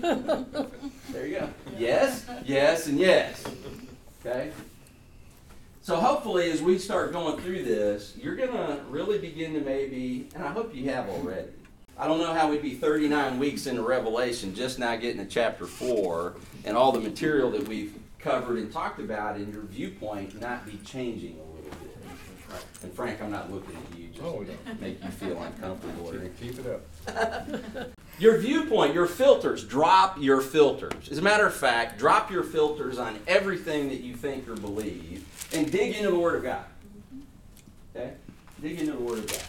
there 0.03 1.27
you 1.27 1.39
go. 1.39 1.49
Yes, 1.79 2.27
yes, 2.45 2.87
and 2.87 2.99
yes. 2.99 3.45
Okay. 4.21 4.53
So 5.81 5.97
hopefully, 5.97 6.51
as 6.51 6.61
we 6.61 6.79
start 6.79 7.13
going 7.13 7.41
through 7.41 7.65
this, 7.65 8.13
you're 8.21 8.37
going 8.37 8.53
to 8.53 8.79
really 8.91 9.21
begin 9.21 9.55
to 9.55 9.61
maybe, 9.61 10.29
and 10.35 10.45
I 10.45 10.53
hope 10.53 10.75
you 10.75 10.91
have 10.91 11.09
already. 11.09 11.49
I 11.99 12.07
don't 12.07 12.19
know 12.19 12.35
how 12.35 12.51
we'd 12.51 12.61
be 12.61 12.75
39 12.75 13.39
weeks 13.39 13.67
into 13.67 13.83
Revelation 13.83 14.55
just 14.55 14.79
now 14.79 14.97
getting 14.97 15.25
to 15.25 15.27
chapter 15.27 15.65
4 15.65 16.35
and 16.67 16.77
all 16.77 16.93
the 16.93 17.01
material 17.01 17.51
that 17.53 17.67
we've 17.67 18.02
covered 18.23 18.59
and 18.59 18.73
talked 18.73 19.01
about 19.01 19.37
in 19.37 19.53
your 19.53 19.63
viewpoint 19.63 20.41
not 20.41 20.65
be 20.65 20.79
changing 20.85 21.39
a 21.39 21.57
little 21.57 21.71
bit. 21.71 21.93
And 22.83 22.93
Frank, 22.93 23.23
I'm 23.23 23.31
not 23.31 23.53
looking 23.53 23.77
at 23.77 23.99
you 23.99 24.09
just 24.09 24.23
Oh, 24.25 24.45
to 24.45 24.75
make 24.81 25.03
you 25.03 25.11
feel 25.11 25.43
uncomfortable 25.43 26.09
or 26.09 26.19
anything. 26.19 26.35
Keep, 26.39 26.57
keep 26.57 26.67
it 26.67 26.83
up. 27.07 27.91
Your 28.19 28.39
viewpoint, 28.39 28.95
your 28.95 29.07
filters, 29.07 29.65
drop 29.65 30.21
your 30.21 30.41
filters. 30.41 31.09
As 31.09 31.19
a 31.19 31.23
matter 31.23 31.47
of 31.47 31.55
fact, 31.55 31.99
drop 31.99 32.31
your 32.31 32.45
filters 32.45 32.99
on 32.99 33.19
everything 33.27 33.89
that 33.89 34.01
you 34.01 34.15
think 34.15 34.49
or 34.49 34.55
believe 34.55 35.27
and 35.55 35.71
dig 35.73 35.97
into 35.97 36.11
the 36.11 36.19
Word 36.19 36.37
of 36.37 36.43
God. 36.43 36.65
Okay? 37.97 38.13
Dig 38.61 38.79
into 38.81 38.93
the 38.93 38.99
Word 39.03 39.19
of 39.21 39.27
God. 39.27 39.43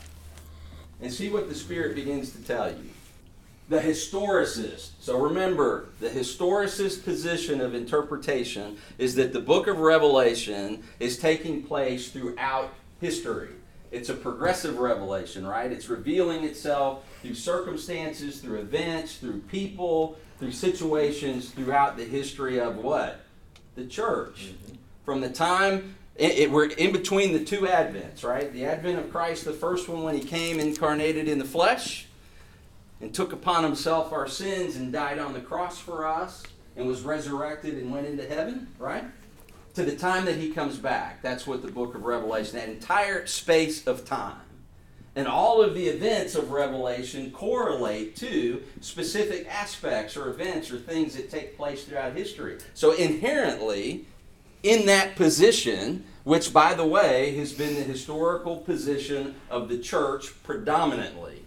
And 1.01 1.13
see 1.13 1.30
what 1.30 1.50
the 1.50 1.56
Spirit 1.56 1.96
begins 1.96 2.32
to 2.32 2.42
tell 2.44 2.70
you. 2.72 2.89
The 3.74 3.80
historicist. 3.80 4.92
So 5.00 5.20
remember, 5.20 5.89
the 6.00 6.08
historicist 6.08 7.03
position 7.03 7.60
of 7.60 7.74
interpretation 7.74 8.77
is 9.00 9.15
that 9.15 9.34
the 9.34 9.39
book 9.39 9.65
of 9.65 9.80
Revelation 9.80 10.84
is 11.00 11.18
taking 11.18 11.63
place 11.63 12.12
throughout 12.12 12.72
history. 13.01 13.50
It's 13.89 14.10
a 14.10 14.13
progressive 14.13 14.77
revelation, 14.77 15.44
right? 15.44 15.72
It's 15.72 15.89
revealing 15.89 16.44
itself 16.44 17.03
through 17.24 17.34
circumstances, 17.34 18.42
through 18.42 18.60
events, 18.60 19.18
through 19.18 19.39
people, 19.50 20.20
through 20.38 20.51
situations 20.51 21.50
throughout 21.50 21.98
the 21.98 22.06
history 22.06 22.60
of 22.60 22.77
what? 22.77 23.22
The 23.74 23.88
church. 23.88 24.50
Mm-hmm. 24.51 24.75
From 25.03 25.22
the 25.22 25.32
time 25.32 25.96
it, 26.15 26.38
it- 26.38 26.51
we're 26.51 26.68
in 26.68 26.92
between 26.92 27.34
the 27.34 27.44
two 27.44 27.62
advents, 27.62 28.24
right? 28.24 28.53
The 28.53 28.65
advent 28.65 29.00
of 29.00 29.12
Christ, 29.12 29.46
the 29.46 29.51
first 29.51 29.89
one 29.89 30.03
when 30.03 30.13
he 30.13 30.24
came 30.24 30.60
incarnated 30.60 31.27
in 31.27 31.39
the 31.39 31.46
flesh 31.46 32.06
and 33.03 33.13
took 33.13 33.33
upon 33.33 33.65
himself 33.65 34.13
our 34.13 34.29
sins 34.29 34.77
and 34.77 34.93
died 34.93 35.19
on 35.19 35.33
the 35.33 35.41
cross 35.41 35.77
for 35.77 36.07
us 36.07 36.41
and 36.77 36.88
was 36.88 37.01
resurrected 37.01 37.77
and 37.77 37.91
went 37.91 38.07
into 38.07 38.25
heaven, 38.25 38.65
right? 38.79 39.03
To 39.74 39.83
the 39.83 39.98
time 39.98 40.24
that 40.24 40.38
he 40.38 40.51
comes 40.51 40.77
back. 40.77 41.22
That's 41.22 41.45
what 41.45 41.62
the 41.62 41.69
book 41.69 41.95
of 41.95 42.05
Revelation, 42.05 42.57
that 42.57 42.69
entire 42.69 43.25
space 43.25 43.86
of 43.88 44.05
time. 44.05 44.39
And 45.17 45.27
all 45.27 45.62
of 45.62 45.75
the 45.75 45.88
events 45.88 46.36
of 46.36 46.51
Revelation 46.51 47.31
correlate 47.31 48.15
to 48.15 48.63
specific 48.79 49.48
aspects 49.50 50.15
or 50.15 50.29
events 50.29 50.72
or 50.72 50.77
things 50.77 51.17
that 51.17 51.29
take 51.29 51.57
place 51.57 51.83
throughout 51.83 52.15
history. 52.15 52.60
So 52.74 52.93
inherently, 52.93 54.05
in 54.63 54.86
that 54.86 55.17
position, 55.17 56.05
which 56.24 56.53
by 56.53 56.74
the 56.74 56.88
way 56.88 57.36
has 57.36 57.51
been 57.51 57.75
the 57.75 57.83
historical 57.83 58.55
position 58.55 59.36
of 59.50 59.67
the 59.67 59.77
church 59.77 60.41
predominantly. 60.43 61.43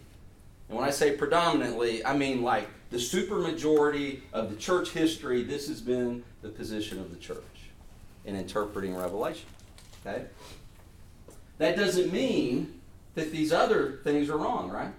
And 0.69 0.79
when 0.79 0.87
I 0.87 0.91
say 0.91 1.13
predominantly, 1.13 2.05
I 2.05 2.17
mean 2.17 2.43
like 2.43 2.69
the 2.91 2.97
supermajority 2.97 4.21
of 4.33 4.51
the 4.51 4.57
church 4.57 4.91
history, 4.91 5.43
this 5.43 5.69
has 5.69 5.81
been 5.81 6.25
the 6.43 6.49
position 6.49 6.99
of 6.99 7.11
the 7.11 7.17
church 7.17 7.43
in 8.25 8.37
interpreting 8.37 8.95
Revelation. 8.95 9.47
Okay? 10.05 10.27
That 11.59 11.77
doesn't 11.77 12.13
mean 12.13 12.81
that 13.15 13.33
these 13.33 13.53
other 13.53 14.01
things 14.05 14.29
are 14.29 14.37
wrong, 14.37 14.71
right? 14.71 14.93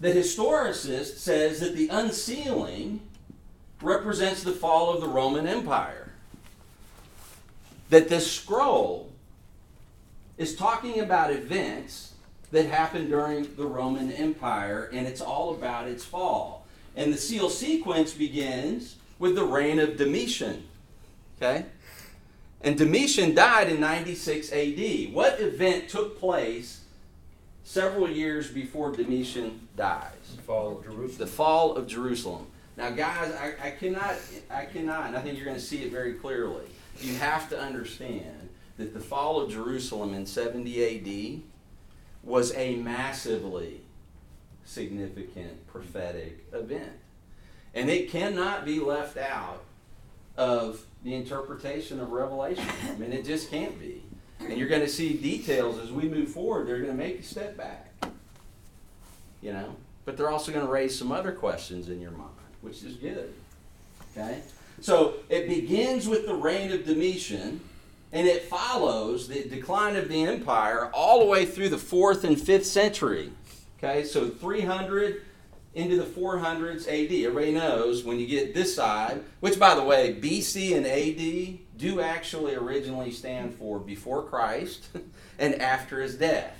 The 0.00 0.12
historicist 0.12 1.16
says 1.16 1.60
that 1.60 1.74
the 1.74 1.88
unsealing 1.88 3.00
represents 3.82 4.42
the 4.42 4.52
fall 4.52 4.92
of 4.94 5.00
the 5.00 5.08
Roman 5.08 5.46
Empire. 5.46 6.12
That 7.90 8.08
this 8.08 8.30
scroll 8.30 9.10
is 10.36 10.54
talking 10.54 11.00
about 11.00 11.32
events 11.32 12.14
that 12.50 12.66
happened 12.66 13.10
during 13.10 13.54
the 13.56 13.66
Roman 13.66 14.10
Empire, 14.12 14.88
and 14.92 15.06
it's 15.06 15.20
all 15.20 15.54
about 15.54 15.88
its 15.88 16.04
fall. 16.04 16.66
And 16.96 17.12
the 17.12 17.18
seal 17.18 17.50
sequence 17.50 18.12
begins 18.12 18.96
with 19.18 19.34
the 19.34 19.44
reign 19.44 19.78
of 19.78 19.96
Domitian. 19.96 20.66
Okay? 21.36 21.66
And 22.60 22.76
Domitian 22.76 23.34
died 23.34 23.68
in 23.68 23.80
96 23.80 24.52
AD. 24.52 25.12
What 25.12 25.40
event 25.40 25.88
took 25.88 26.18
place 26.18 26.80
several 27.62 28.10
years 28.10 28.50
before 28.50 28.92
Domitian 28.92 29.68
dies? 29.76 30.12
The 30.36 30.42
fall 30.42 30.78
of 30.78 30.84
Jerusalem. 30.84 31.18
The 31.18 31.26
fall 31.26 31.76
of 31.76 31.86
Jerusalem. 31.86 32.46
Now, 32.76 32.90
guys, 32.90 33.32
I, 33.34 33.68
I 33.68 33.70
cannot, 33.72 34.14
I 34.50 34.64
cannot, 34.64 35.06
and 35.06 35.16
I 35.16 35.20
think 35.20 35.36
you're 35.36 35.44
going 35.44 35.56
to 35.56 35.62
see 35.62 35.82
it 35.82 35.92
very 35.92 36.14
clearly. 36.14 36.64
You 37.00 37.14
have 37.16 37.48
to 37.50 37.60
understand 37.60 38.48
that 38.76 38.94
the 38.94 39.00
fall 39.00 39.40
of 39.40 39.50
Jerusalem 39.50 40.14
in 40.14 40.26
70 40.26 40.84
AD 40.84 41.42
was 42.22 42.54
a 42.56 42.76
massively 42.76 43.80
significant 44.64 45.66
prophetic 45.66 46.44
event. 46.52 46.92
And 47.74 47.88
it 47.88 48.10
cannot 48.10 48.64
be 48.64 48.80
left 48.80 49.16
out 49.16 49.62
of 50.36 50.84
the 51.04 51.14
interpretation 51.14 52.00
of 52.00 52.10
Revelation. 52.10 52.64
I 52.88 52.96
mean, 52.96 53.12
it 53.12 53.24
just 53.24 53.50
can't 53.50 53.78
be. 53.78 54.02
And 54.40 54.56
you're 54.56 54.68
going 54.68 54.82
to 54.82 54.88
see 54.88 55.14
details 55.14 55.78
as 55.78 55.90
we 55.90 56.08
move 56.08 56.28
forward. 56.28 56.66
They're 56.66 56.78
going 56.78 56.90
to 56.90 56.96
make 56.96 57.16
you 57.16 57.22
step 57.22 57.56
back. 57.56 57.92
You 59.40 59.52
know? 59.52 59.76
But 60.04 60.16
they're 60.16 60.30
also 60.30 60.52
going 60.52 60.64
to 60.64 60.72
raise 60.72 60.98
some 60.98 61.12
other 61.12 61.32
questions 61.32 61.88
in 61.88 62.00
your 62.00 62.12
mind, 62.12 62.30
which 62.62 62.82
is 62.82 62.96
good. 62.96 63.34
Okay? 64.12 64.40
So 64.80 65.14
it 65.28 65.48
begins 65.48 66.08
with 66.08 66.26
the 66.26 66.34
reign 66.34 66.72
of 66.72 66.86
Domitian, 66.86 67.60
and 68.12 68.26
it 68.26 68.44
follows 68.44 69.28
the 69.28 69.48
decline 69.48 69.96
of 69.96 70.08
the 70.08 70.24
empire 70.24 70.90
all 70.92 71.20
the 71.20 71.26
way 71.26 71.44
through 71.44 71.68
the 71.68 71.78
fourth 71.78 72.24
and 72.24 72.40
fifth 72.40 72.66
century. 72.66 73.32
Okay, 73.78 74.04
so 74.04 74.28
300 74.28 75.22
into 75.74 75.96
the 75.96 76.04
400s 76.04 76.88
AD. 76.88 77.12
Everybody 77.12 77.52
knows 77.52 78.02
when 78.04 78.18
you 78.18 78.26
get 78.26 78.54
this 78.54 78.74
side, 78.74 79.22
which 79.40 79.58
by 79.58 79.74
the 79.74 79.82
way, 79.82 80.18
BC 80.20 80.76
and 80.76 80.86
AD 80.86 81.58
do 81.78 82.00
actually 82.00 82.54
originally 82.54 83.12
stand 83.12 83.54
for 83.54 83.78
before 83.78 84.24
Christ 84.24 84.88
and 85.38 85.54
after 85.56 86.00
his 86.00 86.16
death. 86.16 86.54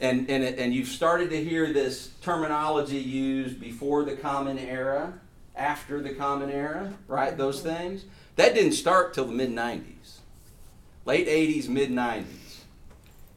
And, 0.00 0.28
and, 0.30 0.44
and 0.44 0.74
you've 0.74 0.88
started 0.88 1.30
to 1.30 1.42
hear 1.42 1.72
this 1.72 2.12
terminology 2.22 2.98
used 2.98 3.60
before 3.60 4.04
the 4.04 4.16
common 4.16 4.58
era, 4.58 5.12
after 5.56 6.00
the 6.00 6.14
common 6.14 6.50
era, 6.50 6.92
right? 7.08 7.36
Those 7.36 7.60
things. 7.60 8.04
That 8.36 8.54
didn't 8.54 8.72
start 8.72 9.14
till 9.14 9.24
the 9.24 9.32
mid 9.32 9.50
90s, 9.50 10.17
late 11.08 11.26
80s, 11.26 11.68
mid 11.68 11.90
90s. 11.90 12.24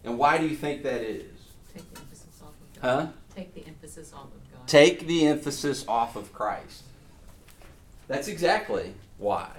And 0.04 0.18
why 0.18 0.38
do 0.38 0.46
you 0.46 0.56
think 0.58 0.84
that 0.84 1.01
is? 1.01 1.24
Take 1.74 1.94
the 1.94 2.01
emphasis 2.01 2.42
off 2.44 2.50
of 2.50 2.82
Huh? 2.82 2.96
God. 2.98 3.13
Take 3.34 3.54
the 3.54 3.66
emphasis 3.66 4.13
off 4.13 4.25
of 4.25 4.51
God. 4.54 4.68
Take 4.68 5.08
the 5.08 5.25
emphasis 5.25 5.86
off 5.88 6.16
of 6.18 6.34
Christ. 6.34 6.84
That's 8.10 8.28
exactly 8.28 8.94
why. 9.18 9.51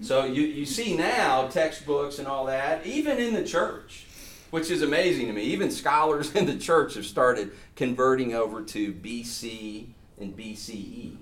So 0.00 0.24
you, 0.24 0.42
you 0.42 0.64
see 0.64 0.96
now 0.96 1.48
textbooks 1.48 2.18
and 2.18 2.26
all 2.26 2.46
that, 2.46 2.86
even 2.86 3.18
in 3.18 3.34
the 3.34 3.44
church, 3.44 4.06
which 4.50 4.70
is 4.70 4.80
amazing 4.80 5.26
to 5.26 5.34
me. 5.34 5.42
Even 5.42 5.70
scholars 5.70 6.34
in 6.34 6.46
the 6.46 6.56
church 6.56 6.94
have 6.94 7.04
started 7.04 7.50
converting 7.76 8.32
over 8.32 8.62
to 8.62 8.94
BC 8.94 9.88
and 10.18 10.34
BCE, 10.34 11.16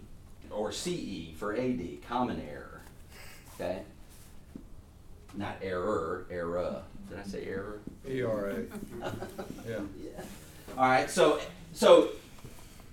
or 0.52 0.70
CE 0.70 1.36
for 1.36 1.56
AD, 1.56 1.80
common 2.08 2.40
error. 2.48 2.82
Okay? 3.58 3.82
Not 5.36 5.56
error, 5.62 6.26
error. 6.30 6.82
Did 7.08 7.18
I 7.18 7.22
say 7.22 7.44
error? 7.44 7.80
ERA. 8.06 8.56
Yeah. 9.68 9.80
Yeah. 10.00 10.22
All 10.78 10.88
right. 10.88 11.10
So 11.10 11.40
so 11.72 12.10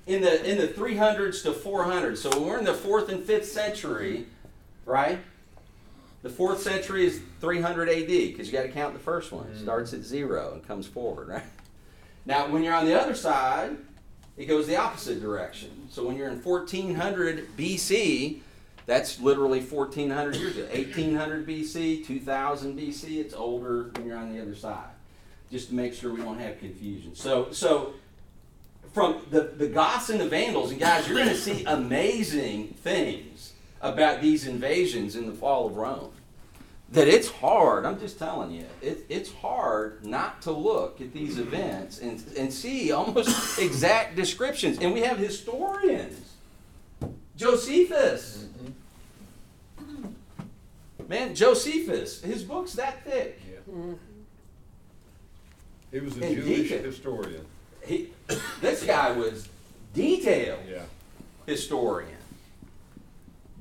in 0.07 0.21
the 0.21 0.49
in 0.49 0.57
the 0.57 0.67
300s 0.67 1.43
to 1.43 1.51
400s. 1.51 2.17
So 2.17 2.41
we're 2.41 2.57
in 2.57 2.65
the 2.65 2.73
fourth 2.73 3.09
and 3.09 3.23
fifth 3.23 3.45
century, 3.45 4.25
right? 4.85 5.19
The 6.23 6.29
fourth 6.29 6.61
century 6.61 7.05
is 7.05 7.21
300 7.41 7.89
AD 7.89 8.07
because 8.07 8.47
you 8.47 8.53
got 8.53 8.63
to 8.63 8.69
count 8.69 8.93
the 8.93 8.99
first 8.99 9.31
one. 9.31 9.45
It 9.47 9.57
mm. 9.57 9.61
starts 9.61 9.93
at 9.93 10.01
zero 10.01 10.53
and 10.53 10.65
comes 10.67 10.87
forward, 10.87 11.27
right? 11.27 11.43
Now, 12.25 12.47
when 12.47 12.63
you're 12.63 12.73
on 12.73 12.85
the 12.85 12.97
other 12.97 13.15
side, 13.15 13.75
it 14.37 14.45
goes 14.45 14.65
the 14.65 14.77
opposite 14.77 15.19
direction. 15.19 15.89
So 15.89 16.07
when 16.07 16.15
you're 16.15 16.29
in 16.29 16.41
1400 16.41 17.57
BC, 17.57 18.39
that's 18.85 19.19
literally 19.19 19.61
1400 19.61 20.35
years 20.35 20.57
ago. 20.57 20.67
1800 20.67 21.47
BC, 21.47 22.05
2000 22.05 22.77
BC, 22.77 23.17
it's 23.19 23.33
older 23.33 23.91
when 23.95 24.05
you're 24.05 24.17
on 24.17 24.33
the 24.33 24.41
other 24.41 24.55
side. 24.55 24.89
Just 25.51 25.69
to 25.69 25.75
make 25.75 25.93
sure 25.93 26.13
we 26.13 26.21
don't 26.21 26.39
have 26.39 26.59
confusion. 26.59 27.15
So, 27.15 27.51
so 27.51 27.93
from 28.93 29.21
the, 29.29 29.41
the 29.41 29.67
Goths 29.67 30.09
and 30.09 30.19
the 30.19 30.27
Vandals, 30.27 30.71
and 30.71 30.79
guys, 30.79 31.07
you're 31.07 31.17
going 31.17 31.29
to 31.29 31.35
see 31.35 31.63
amazing 31.65 32.69
things 32.69 33.53
about 33.81 34.21
these 34.21 34.47
invasions 34.47 35.15
in 35.15 35.27
the 35.27 35.33
fall 35.33 35.67
of 35.67 35.75
Rome. 35.75 36.11
That 36.91 37.07
it's 37.07 37.29
hard, 37.29 37.85
I'm 37.85 37.99
just 37.99 38.19
telling 38.19 38.51
you, 38.51 38.65
it, 38.81 39.05
it's 39.09 39.31
hard 39.31 40.05
not 40.05 40.43
to 40.43 40.51
look 40.51 41.01
at 41.01 41.11
these 41.11 41.39
events 41.39 41.99
and, 41.99 42.23
and 42.37 42.53
see 42.53 42.91
almost 42.91 43.59
exact 43.59 44.15
descriptions. 44.15 44.77
And 44.79 44.93
we 44.93 45.01
have 45.01 45.17
historians. 45.17 46.33
Josephus. 47.35 48.45
Man, 51.13 51.35
Josephus, 51.35 52.21
his 52.21 52.41
book's 52.41 52.73
that 52.73 53.03
thick. 53.03 53.39
Yeah. 53.47 53.57
Mm-hmm. 53.71 53.93
He 55.91 55.99
was 55.99 56.17
a 56.17 56.25
And 56.25 56.35
Jewish 56.37 56.69
Deacon. 56.69 56.83
historian. 56.83 57.45
He, 57.85 58.09
this 58.61 58.83
guy 58.83 59.11
was 59.11 59.47
detailed. 59.93 60.61
Yeah. 60.67 60.81
historian, 61.45 62.17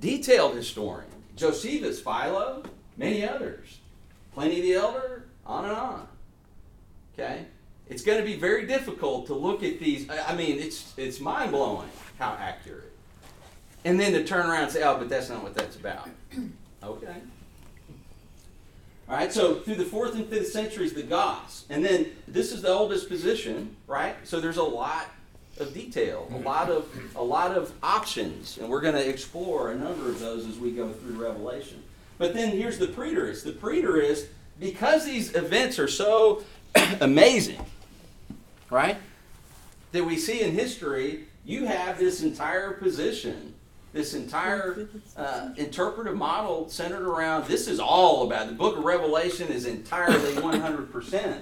detailed 0.00 0.56
historian. 0.56 1.10
Josephus, 1.36 2.00
Philo, 2.00 2.62
many 2.96 3.28
others. 3.28 3.80
Pliny 4.32 4.62
the 4.62 4.72
Elder, 4.72 5.24
on 5.44 5.66
and 5.66 5.74
on. 5.74 6.08
Okay? 7.12 7.44
It's 7.90 8.02
going 8.02 8.18
to 8.18 8.24
be 8.24 8.36
very 8.36 8.66
difficult 8.66 9.26
to 9.26 9.34
look 9.34 9.62
at 9.62 9.78
these. 9.78 10.08
I 10.08 10.32
I 10.32 10.36
mean, 10.36 10.58
it's, 10.58 10.94
it's 10.96 11.20
mind 11.20 11.50
blowing 11.50 11.90
how 12.18 12.34
accurate. 12.40 12.92
And 13.84 14.00
then 14.00 14.12
to 14.12 14.24
turn 14.24 14.46
around 14.48 14.62
and 14.62 14.72
say, 14.72 14.82
oh, 14.84 14.96
but 14.96 15.10
that's 15.10 15.28
not 15.28 15.42
what 15.42 15.54
that's 15.54 15.76
about. 15.76 16.08
Okay. 16.84 17.14
All 19.12 19.18
right, 19.18 19.30
so 19.30 19.56
through 19.56 19.74
the 19.74 19.84
fourth 19.84 20.14
and 20.14 20.26
fifth 20.26 20.48
centuries, 20.48 20.94
the 20.94 21.02
Goths. 21.02 21.66
And 21.68 21.84
then 21.84 22.06
this 22.26 22.50
is 22.50 22.62
the 22.62 22.70
oldest 22.70 23.10
position, 23.10 23.76
right? 23.86 24.16
So 24.24 24.40
there's 24.40 24.56
a 24.56 24.62
lot 24.62 25.10
of 25.58 25.74
detail, 25.74 26.26
a 26.32 26.38
lot 26.38 26.70
of 26.70 26.88
a 27.14 27.22
lot 27.22 27.54
of 27.54 27.74
options, 27.82 28.56
and 28.56 28.70
we're 28.70 28.80
going 28.80 28.94
to 28.94 29.06
explore 29.06 29.72
a 29.72 29.74
number 29.74 30.08
of 30.08 30.18
those 30.18 30.46
as 30.46 30.56
we 30.58 30.70
go 30.70 30.90
through 30.90 31.22
Revelation. 31.22 31.82
But 32.16 32.32
then 32.32 32.56
here's 32.56 32.78
the 32.78 32.86
preterist. 32.86 33.44
The 33.44 33.52
preterist, 33.52 34.28
because 34.58 35.04
these 35.04 35.34
events 35.34 35.78
are 35.78 35.88
so 35.88 36.42
amazing, 37.02 37.62
right? 38.70 38.96
That 39.90 40.06
we 40.06 40.16
see 40.16 40.40
in 40.40 40.52
history, 40.52 41.24
you 41.44 41.66
have 41.66 41.98
this 41.98 42.22
entire 42.22 42.72
position, 42.72 43.52
this 43.92 44.14
entire 44.14 44.88
uh, 45.16 45.50
interpretive 45.56 46.16
model 46.16 46.68
centered 46.68 47.06
around 47.06 47.46
this 47.46 47.68
is 47.68 47.78
all 47.78 48.26
about 48.26 48.46
the 48.46 48.54
book 48.54 48.78
of 48.78 48.84
Revelation 48.84 49.48
is 49.48 49.66
entirely 49.66 50.32
100% 50.34 51.40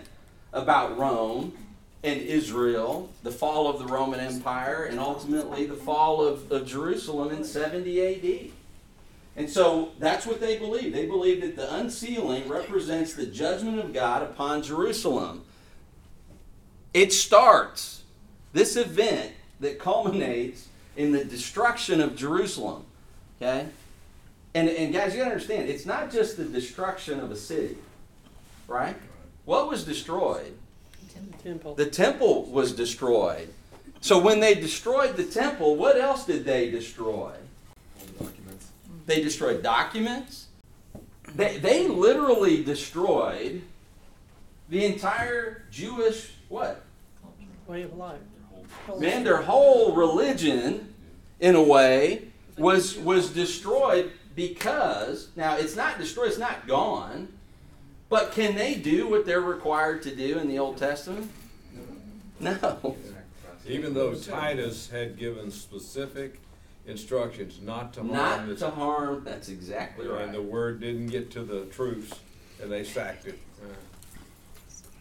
about 0.52 0.98
Rome 0.98 1.56
and 2.02 2.20
Israel, 2.20 3.10
the 3.22 3.30
fall 3.30 3.68
of 3.68 3.78
the 3.78 3.86
Roman 3.86 4.20
Empire, 4.20 4.84
and 4.84 4.98
ultimately 4.98 5.66
the 5.66 5.74
fall 5.74 6.26
of, 6.26 6.50
of 6.50 6.66
Jerusalem 6.66 7.30
in 7.30 7.44
70 7.44 8.00
AD. 8.00 8.50
And 9.36 9.48
so 9.48 9.92
that's 9.98 10.26
what 10.26 10.40
they 10.40 10.58
believe. 10.58 10.92
They 10.92 11.06
believe 11.06 11.40
that 11.42 11.56
the 11.56 11.72
unsealing 11.74 12.48
represents 12.48 13.14
the 13.14 13.26
judgment 13.26 13.78
of 13.78 13.92
God 13.92 14.22
upon 14.22 14.62
Jerusalem. 14.62 15.44
It 16.92 17.12
starts, 17.12 18.02
this 18.52 18.76
event 18.76 19.32
that 19.60 19.78
culminates 19.78 20.68
in 21.00 21.12
the 21.12 21.24
destruction 21.24 22.00
of 22.02 22.14
Jerusalem. 22.14 22.84
Okay? 23.40 23.66
And, 24.54 24.68
and 24.68 24.92
guys, 24.92 25.14
you 25.14 25.20
gotta 25.20 25.30
understand, 25.30 25.68
it's 25.68 25.86
not 25.86 26.12
just 26.12 26.36
the 26.36 26.44
destruction 26.44 27.20
of 27.20 27.30
a 27.30 27.36
city, 27.36 27.78
right? 28.68 28.96
What 29.46 29.68
was 29.68 29.84
destroyed? 29.84 30.52
The 31.08 31.38
Temple. 31.42 31.74
The 31.74 31.86
temple 31.86 32.44
was 32.46 32.72
destroyed. 32.72 33.48
So 34.02 34.18
when 34.18 34.40
they 34.40 34.54
destroyed 34.54 35.16
the 35.16 35.24
temple, 35.24 35.76
what 35.76 35.96
else 35.96 36.26
did 36.26 36.44
they 36.44 36.70
destroy? 36.70 37.32
The 37.98 38.24
documents. 38.24 38.70
They 39.06 39.22
destroyed 39.22 39.62
documents. 39.62 40.48
They, 41.34 41.58
they 41.58 41.88
literally 41.88 42.62
destroyed 42.62 43.62
the 44.68 44.84
entire 44.84 45.64
Jewish 45.70 46.32
what? 46.48 46.82
Way 47.66 47.82
of 47.82 47.96
life. 47.96 48.18
Man, 48.98 49.24
their 49.24 49.42
whole 49.42 49.94
religion, 49.94 50.89
in 51.40 51.54
a 51.54 51.62
way, 51.62 52.28
was 52.56 52.96
was 52.98 53.30
destroyed 53.30 54.12
because 54.36 55.28
now 55.36 55.56
it's 55.56 55.74
not 55.76 55.98
destroyed, 55.98 56.28
it's 56.28 56.38
not 56.38 56.66
gone. 56.66 57.28
But 58.08 58.32
can 58.32 58.56
they 58.56 58.74
do 58.74 59.08
what 59.08 59.24
they're 59.24 59.40
required 59.40 60.02
to 60.02 60.14
do 60.14 60.38
in 60.38 60.48
the 60.48 60.58
Old 60.58 60.76
Testament? 60.76 61.30
No. 62.40 62.96
Even 63.66 63.92
though 63.94 64.14
Titus 64.14 64.88
had 64.88 65.18
given 65.18 65.50
specific 65.50 66.40
instructions 66.86 67.60
not 67.62 67.92
to 67.92 68.00
harm 68.00 68.12
Not 68.12 68.46
this, 68.48 68.58
to 68.60 68.70
harm. 68.70 69.22
That's 69.24 69.48
exactly 69.48 70.08
right. 70.08 70.22
and 70.24 70.34
the 70.34 70.42
word 70.42 70.80
didn't 70.80 71.08
get 71.08 71.30
to 71.32 71.42
the 71.42 71.66
troops, 71.66 72.18
and 72.60 72.72
they 72.72 72.82
sacked 72.82 73.26
it. 73.26 73.38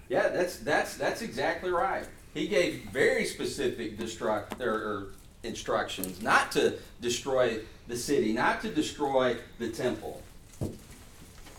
Yeah, 0.09 0.27
that's 0.29 0.57
that's 0.57 0.97
that's 0.97 1.21
exactly 1.21 1.71
right. 1.71 2.05
He 2.33 2.47
gave 2.47 2.89
very 2.91 3.25
specific 3.25 3.97
destruct 3.97 4.59
or, 4.59 4.73
or 4.73 5.07
instructions 5.43 6.21
not 6.21 6.51
to 6.53 6.77
destroy 7.01 7.59
the 7.87 7.95
city, 7.95 8.33
not 8.33 8.61
to 8.61 8.69
destroy 8.69 9.37
the 9.57 9.69
temple. 9.69 10.21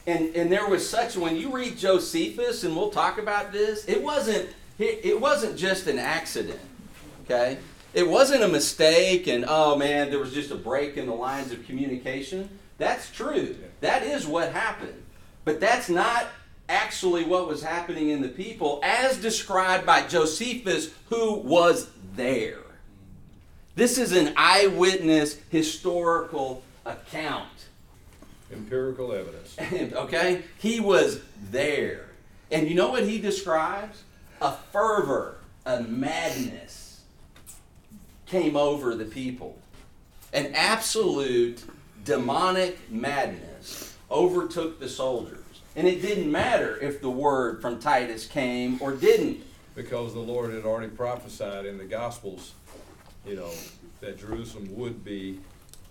And 0.07 0.35
and 0.35 0.51
there 0.51 0.69
was 0.69 0.89
such 0.89 1.17
when 1.17 1.37
you 1.37 1.53
read 1.53 1.77
Josephus, 1.77 2.65
and 2.65 2.77
we'll 2.77 2.91
talk 2.91 3.19
about 3.19 3.53
this. 3.53 3.85
It 3.85 4.03
wasn't 4.03 4.49
it, 4.79 5.01
it 5.05 5.21
wasn't 5.21 5.57
just 5.57 5.87
an 5.87 5.99
accident. 5.99 6.61
Okay, 7.25 7.59
it 7.93 8.09
wasn't 8.09 8.43
a 8.43 8.49
mistake, 8.49 9.27
and 9.27 9.45
oh 9.47 9.77
man, 9.77 10.11
there 10.11 10.19
was 10.19 10.33
just 10.33 10.51
a 10.51 10.57
break 10.57 10.97
in 10.97 11.07
the 11.07 11.15
lines 11.15 11.53
of 11.53 11.65
communication. 11.67 12.49
That's 12.79 13.11
true. 13.11 13.57
That 13.81 14.03
is 14.03 14.27
what 14.27 14.53
happened, 14.53 15.03
but 15.45 15.61
that's 15.61 15.89
not 15.89 16.29
actually 16.69 17.25
what 17.25 17.49
was 17.49 17.63
happening 17.63 18.11
in 18.11 18.23
the 18.23 18.29
people 18.29 18.81
as 18.83 19.17
described 19.19 19.85
by 19.85 20.07
Josephus, 20.07 20.91
who 21.09 21.35
was 21.35 21.91
there. 22.15 22.61
This 23.75 23.99
is 23.99 24.13
an 24.13 24.33
eyewitness 24.37 25.39
historical 25.51 26.63
account. 26.85 27.49
Empirical 28.53 29.13
evidence. 29.13 29.57
okay? 29.95 30.43
He 30.59 30.81
was 30.81 31.21
there. 31.51 32.07
And 32.51 32.69
you 32.69 32.75
know 32.75 32.91
what 32.91 33.05
he 33.05 33.21
describes? 33.21 34.03
A 34.41 34.53
fervor, 34.73 35.37
a 35.65 35.83
madness 35.83 37.03
came 38.27 38.57
over 38.57 38.95
the 38.95 39.05
people. 39.05 39.59
An 40.33 40.53
absolute 40.55 41.65
demonic 42.05 42.91
madness 42.91 43.97
overtook 44.11 44.81
the 44.81 44.89
soldiers. 44.89 45.39
And 45.77 45.87
it 45.87 46.03
didn't 46.03 46.31
matter 46.31 46.79
if 46.81 47.01
the 47.01 47.11
word 47.11 47.63
from 47.63 47.79
Titus 47.79 48.27
came 48.27 48.79
or 48.81 48.93
didn't. 48.93 49.43
Because 49.75 50.13
the 50.13 50.21
Lord 50.21 50.53
had 50.53 50.65
already 50.65 50.89
prophesied 50.89 51.67
in 51.67 51.79
the 51.79 51.85
Gospels, 51.85 52.55
you 53.27 53.37
know, 53.37 53.51
that 54.01 54.19
Jerusalem 54.19 54.75
would 54.77 55.05
be 55.05 55.41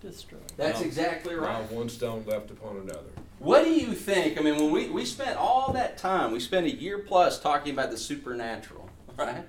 Destroyed. 0.02 0.40
That's 0.56 0.80
No. 0.80 0.86
exactly 0.86 1.34
right. 1.34 1.60
not 1.60 1.70
one 1.70 1.90
stone 1.90 2.24
left 2.26 2.50
upon 2.50 2.78
another. 2.78 3.10
What 3.38 3.64
do 3.64 3.70
you 3.70 3.92
think? 3.92 4.38
I 4.38 4.42
mean, 4.42 4.56
when 4.56 4.70
we, 4.70 4.88
we 4.88 5.04
spent 5.04 5.36
all 5.36 5.72
that 5.74 5.98
time, 5.98 6.32
we 6.32 6.40
spent 6.40 6.64
a 6.66 6.74
year 6.74 6.98
plus 7.00 7.38
talking 7.38 7.74
about 7.74 7.90
the 7.90 7.98
supernatural, 7.98 8.88
right? 9.18 9.44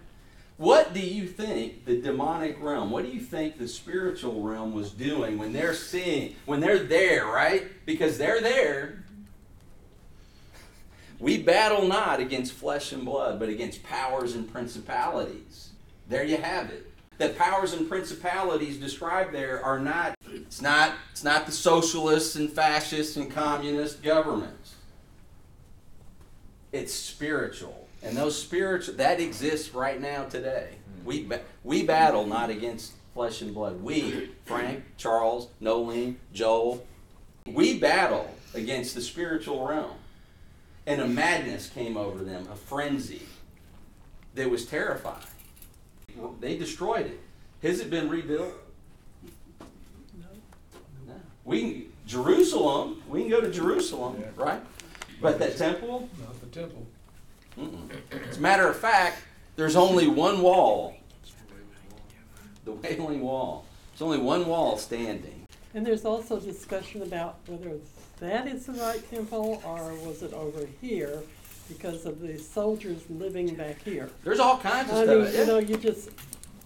What 0.58 0.94
do 0.94 1.00
you 1.00 1.26
think 1.26 1.86
the 1.86 2.02
demonic 2.02 2.62
realm, 2.62 2.91
what 2.91 3.06
do 3.06 3.12
you 3.12 3.22
think 3.22 3.58
the 3.58 3.67
spiritual 3.67 4.41
realm 4.41 4.74
was 4.74 4.91
doing 4.91 5.38
when 5.38 5.54
they're 5.54 5.74
seeing, 5.74 6.36
when 6.46 6.60
they're 6.60 6.84
there, 6.84 7.26
right? 7.26 7.63
Because 7.86 8.17
they're 8.17 8.41
there. 8.41 9.06
We 11.17 11.41
battle 11.41 11.88
not 11.88 12.20
against 12.20 12.54
flesh 12.54 12.91
and 12.91 13.06
blood, 13.06 13.39
but 13.39 13.48
against 13.48 13.84
powers 13.84 14.36
and 14.36 14.52
principalities. 14.52 15.70
There 16.10 16.26
you 16.26 16.38
have 16.38 16.70
it. 16.72 16.90
The 17.17 17.30
powers 17.30 17.74
and 17.74 17.88
principalities 17.88 18.78
described 18.78 19.34
there 19.34 19.63
are 19.63 19.80
not 19.80 20.15
it's 20.26 20.62
not 20.62 20.93
it's 21.12 21.24
not 21.24 21.45
the 21.45 21.52
socialists 21.52 22.36
and 22.36 22.50
fascists 22.50 23.15
and 23.15 23.30
communist 23.30 24.02
governments. 24.02 24.76
It's 26.71 26.93
spiritual. 26.93 27.88
And 28.02 28.17
those 28.17 28.41
spiritual 28.41 28.95
that 28.95 29.19
exists 29.19 29.74
right 29.74 30.02
now 30.02 30.24
today. 30.26 30.78
Hmm. 31.02 31.06
We 31.06 31.30
we 31.63 31.86
battle 31.86 32.26
not 32.26 32.50
against 32.50 32.93
flesh 33.13 33.41
and 33.41 33.54
blood. 33.54 33.82
We, 33.82 34.32
Frank, 34.45 34.84
Charles, 34.97 35.50
Nolene, 35.62 36.15
Joel, 36.34 36.86
we 37.45 37.80
battle 37.80 38.34
against 38.54 38.95
the 38.95 39.02
spiritual 39.02 39.67
realm. 39.67 39.97
And 40.88 41.02
a 41.02 41.08
madness 41.08 41.69
came 41.69 41.95
over 41.95 42.24
them, 42.24 42.47
a 42.52 42.56
frenzy 42.56 43.24
that 44.34 44.50
was 44.50 44.65
terrifying. 44.65 45.21
They 46.39 46.58
destroyed 46.58 47.06
it. 47.08 47.19
Has 47.62 47.80
it 47.80 47.89
been 47.89 48.10
rebuilt? 48.10 48.54
No. 51.08 51.13
We 51.45 51.62
can, 51.62 51.93
Jerusalem, 52.08 53.02
we 53.08 53.21
can 53.21 53.30
go 53.30 53.41
to 53.41 53.52
Jerusalem, 53.52 54.17
Yeah. 54.19 54.28
right? 54.36 54.62
But 55.21 55.38
that 55.39 55.58
temple, 55.58 56.10
Not 56.19 56.39
the 56.41 56.47
temple. 56.47 56.86
mm-mm. 57.58 57.89
as 58.30 58.38
a 58.38 58.41
matter 58.41 58.67
of 58.67 58.76
fact, 58.76 59.21
there's 59.56 59.76
only 59.76 60.08
one 60.08 60.41
wall, 60.41 60.95
the 62.65 62.71
Wailing 62.71 63.21
Wall. 63.21 63.65
There's 63.91 64.02
only 64.02 64.17
one 64.19 64.47
wall 64.47 64.78
standing. 64.78 65.45
And 65.74 65.86
there's 65.86 66.06
also 66.06 66.39
discussion 66.39 67.02
about 67.04 67.38
whether 67.47 67.78
that 68.19 68.47
is 68.47 68.65
the 68.65 68.74
right 68.74 69.08
temple 69.10 69.62
or 69.65 69.93
was 70.08 70.21
it 70.24 70.34
over 70.34 70.67
here 70.82 71.21
because 71.71 72.05
of 72.05 72.19
the 72.21 72.38
soldiers 72.38 73.01
living 73.10 73.53
back 73.55 73.81
here. 73.84 74.10
There's 74.23 74.39
all 74.39 74.57
kinds 74.57 74.89
of 74.89 74.97
I 74.97 75.03
stuff. 75.03 75.23
mean, 75.31 75.36
you 75.39 75.45
know, 75.45 75.57
you 75.60 75.77
just, 75.77 76.10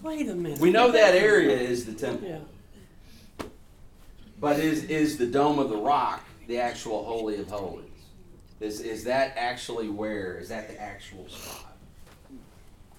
wait 0.01 0.27
a 0.29 0.35
minute. 0.35 0.59
we 0.59 0.71
know 0.71 0.91
that 0.91 1.15
area 1.15 1.55
is 1.57 1.85
the 1.85 1.93
temple. 1.93 2.27
Yeah, 2.27 3.45
But 4.39 4.59
is 4.59 4.83
is 4.85 5.17
the 5.17 5.25
Dome 5.27 5.59
of 5.59 5.69
the 5.69 5.77
Rock 5.77 6.23
the 6.47 6.59
actual 6.59 7.03
Holy 7.03 7.37
of 7.39 7.47
Holies? 7.49 7.83
Is 8.59 8.81
is 8.81 9.03
that 9.05 9.33
actually 9.37 9.89
where? 9.89 10.37
Is 10.37 10.49
that 10.49 10.67
the 10.67 10.79
actual 10.81 11.27
spot? 11.29 11.75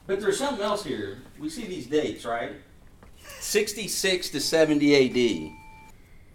But 0.06 0.20
there's 0.20 0.38
something 0.38 0.62
else 0.64 0.84
here. 0.84 1.18
We 1.38 1.48
see 1.48 1.66
these 1.66 1.86
dates, 1.86 2.24
right? 2.24 2.52
66 3.40 4.30
to 4.30 4.40
70 4.40 5.48
AD. 5.48 5.52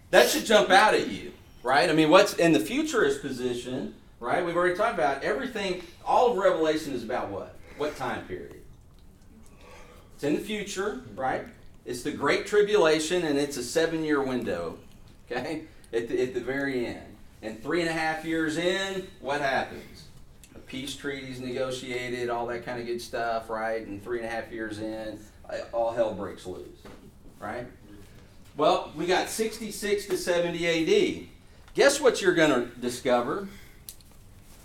That 0.10 0.28
should 0.28 0.46
jump 0.46 0.70
out 0.72 0.94
at 0.94 1.08
you, 1.08 1.32
right? 1.64 1.90
I 1.90 1.94
mean, 1.94 2.10
what's 2.10 2.34
in 2.34 2.52
the 2.52 2.60
futurist 2.60 3.22
position, 3.22 3.96
right? 4.22 4.46
We've 4.46 4.56
already 4.56 4.76
talked 4.76 4.94
about 4.94 5.24
everything. 5.24 5.84
All 6.06 6.32
of 6.32 6.38
Revelation 6.38 6.94
is 6.94 7.04
about 7.04 7.30
what? 7.30 7.58
What 7.78 7.98
time 7.98 8.26
period? 8.28 8.62
It's 10.16 10.24
in 10.24 10.36
the 10.36 10.40
future, 10.40 11.02
right? 11.16 11.44
It's 11.86 12.04
the 12.04 12.12
Great 12.12 12.46
Tribulation, 12.46 13.26
and 13.26 13.38
it's 13.38 13.58
a 13.58 13.64
seven 13.64 14.06
year 14.06 14.22
window, 14.22 14.78
okay? 15.30 15.64
At 15.92 16.08
the, 16.08 16.22
at 16.22 16.34
the 16.34 16.40
very 16.40 16.86
end. 16.86 17.18
And 17.42 17.62
three 17.62 17.82
and 17.82 17.90
a 17.90 17.94
half 17.94 18.24
years 18.24 18.58
in, 18.58 19.08
what 19.20 19.42
happens? 19.42 20.06
A 20.56 20.60
peace 20.60 20.96
treaty's 20.96 21.42
negotiated, 21.42 22.30
all 22.30 22.46
that 22.48 22.64
kind 22.64 22.80
of 22.80 22.86
good 22.86 23.02
stuff, 23.02 23.50
right? 23.50 23.86
And 23.86 24.02
three 24.04 24.20
and 24.20 24.28
a 24.28 24.30
half 24.30 24.52
years 24.52 24.78
in, 24.78 25.20
uh, 25.50 25.58
all 25.74 25.92
hell 25.92 26.14
breaks 26.14 26.46
loose, 26.46 26.78
right? 27.40 27.66
Well, 28.56 28.92
we 28.96 29.08
got 29.08 29.30
66 29.30 30.06
to 30.06 30.18
70 30.18 30.68
AD. 30.68 31.28
Guess 31.74 32.00
what 32.00 32.22
you're 32.22 32.36
going 32.36 32.52
to 32.52 32.68
discover 32.80 33.48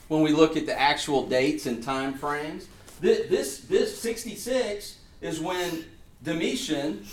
when 0.08 0.22
we 0.22 0.32
look 0.32 0.56
at 0.56 0.66
the 0.66 0.78
actual 0.78 1.26
dates 1.26 1.66
and 1.66 1.82
time 1.82 2.14
frames? 2.14 2.68
This, 3.00 3.28
this, 3.28 3.60
this 3.60 3.98
66 3.98 4.98
is 5.20 5.40
when 5.40 5.84
Domitian, 6.22 7.04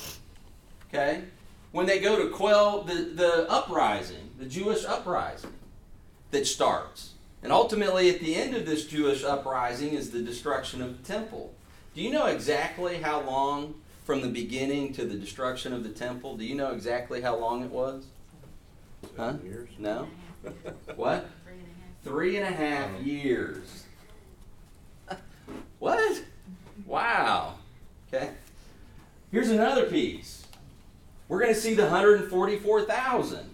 okay, 0.89 1.23
when 1.71 1.85
they 1.85 1.99
go 1.99 2.23
to 2.23 2.29
quell 2.29 2.83
the, 2.83 2.93
the 2.93 3.49
uprising, 3.49 4.31
the 4.39 4.45
Jewish 4.45 4.85
uprising 4.85 5.53
that 6.31 6.47
starts. 6.47 7.11
And 7.41 7.51
ultimately, 7.51 8.09
at 8.09 8.21
the 8.21 8.35
end 8.35 8.55
of 8.55 8.65
this 8.65 8.85
Jewish 8.85 9.23
uprising 9.23 9.93
is 9.93 10.11
the 10.11 10.21
destruction 10.21 10.81
of 10.81 10.97
the 10.97 11.13
temple. 11.13 11.53
Do 11.93 12.01
you 12.01 12.11
know 12.11 12.27
exactly 12.27 12.97
how 12.97 13.21
long 13.21 13.75
from 14.05 14.21
the 14.21 14.29
beginning 14.29 14.93
to 14.93 15.05
the 15.05 15.15
destruction 15.15 15.73
of 15.73 15.83
the 15.83 15.89
temple? 15.89 16.37
Do 16.37 16.45
you 16.45 16.55
know 16.55 16.71
exactly 16.71 17.21
how 17.21 17.35
long 17.35 17.63
it 17.63 17.69
was? 17.69 18.05
Huh? 19.17 19.33
Years. 19.43 19.69
No? 19.77 20.07
What? 20.95 21.29
Three 22.23 22.37
and 22.37 22.45
a 22.45 22.57
half 22.57 22.89
mm. 22.89 23.05
years. 23.05 23.83
What? 25.79 26.23
Wow. 26.85 27.55
Okay. 28.07 28.29
Here's 29.29 29.49
another 29.49 29.87
piece. 29.87 30.45
We're 31.27 31.41
going 31.41 31.53
to 31.53 31.59
see 31.59 31.73
the 31.73 31.83
144,000. 31.83 33.49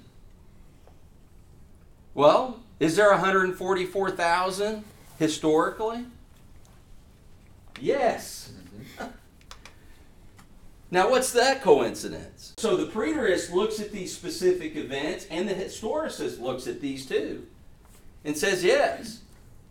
Well, 2.13 2.59
is 2.79 2.95
there 2.95 3.09
144,000 3.09 4.83
historically? 5.17 6.05
Yes. 7.81 8.51
Mm-hmm. 8.99 9.11
Now, 10.91 11.09
what's 11.09 11.31
that 11.31 11.63
coincidence? 11.63 12.53
So 12.59 12.77
the 12.77 12.91
preterist 12.91 13.51
looks 13.51 13.79
at 13.79 13.91
these 13.91 14.15
specific 14.15 14.75
events, 14.75 15.25
and 15.31 15.49
the 15.49 15.55
historicist 15.55 16.39
looks 16.39 16.67
at 16.67 16.81
these 16.81 17.07
too, 17.07 17.47
and 18.23 18.37
says 18.37 18.63
yes. 18.63 19.21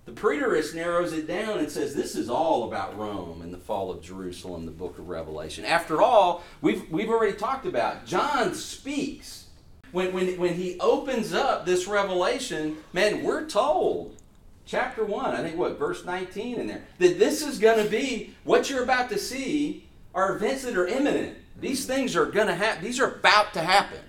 The 0.08 0.12
preterist 0.12 0.74
narrows 0.74 1.12
it 1.12 1.26
down 1.26 1.58
and 1.58 1.70
says 1.70 1.94
this 1.94 2.16
is 2.16 2.30
all 2.30 2.64
about 2.64 2.98
Rome 2.98 3.42
and 3.42 3.52
the 3.52 3.58
fall 3.58 3.90
of 3.90 4.00
Jerusalem, 4.00 4.64
the 4.64 4.72
book 4.72 4.98
of 4.98 5.10
Revelation. 5.10 5.66
After 5.66 6.00
all, 6.00 6.42
we've, 6.62 6.90
we've 6.90 7.10
already 7.10 7.36
talked 7.36 7.66
about 7.66 8.06
John 8.06 8.54
speaks. 8.54 9.48
When, 9.92 10.12
when, 10.12 10.38
when 10.38 10.54
he 10.54 10.78
opens 10.80 11.32
up 11.34 11.66
this 11.66 11.86
revelation, 11.86 12.78
man, 12.92 13.22
we're 13.22 13.46
told, 13.46 14.16
chapter 14.64 15.04
1, 15.04 15.34
I 15.34 15.42
think 15.42 15.56
what, 15.56 15.78
verse 15.78 16.04
19 16.04 16.58
in 16.58 16.66
there, 16.66 16.84
that 16.98 17.18
this 17.18 17.42
is 17.42 17.58
going 17.58 17.82
to 17.82 17.90
be 17.90 18.34
what 18.44 18.68
you're 18.68 18.82
about 18.82 19.10
to 19.10 19.18
see 19.18 19.88
are 20.14 20.36
events 20.36 20.64
that 20.64 20.76
are 20.76 20.86
imminent. 20.86 21.36
These 21.60 21.86
things 21.86 22.16
are 22.16 22.26
going 22.26 22.46
to 22.46 22.54
happen, 22.54 22.82
these 22.82 23.00
are 23.00 23.12
about 23.12 23.52
to 23.54 23.60
happen. 23.60 24.00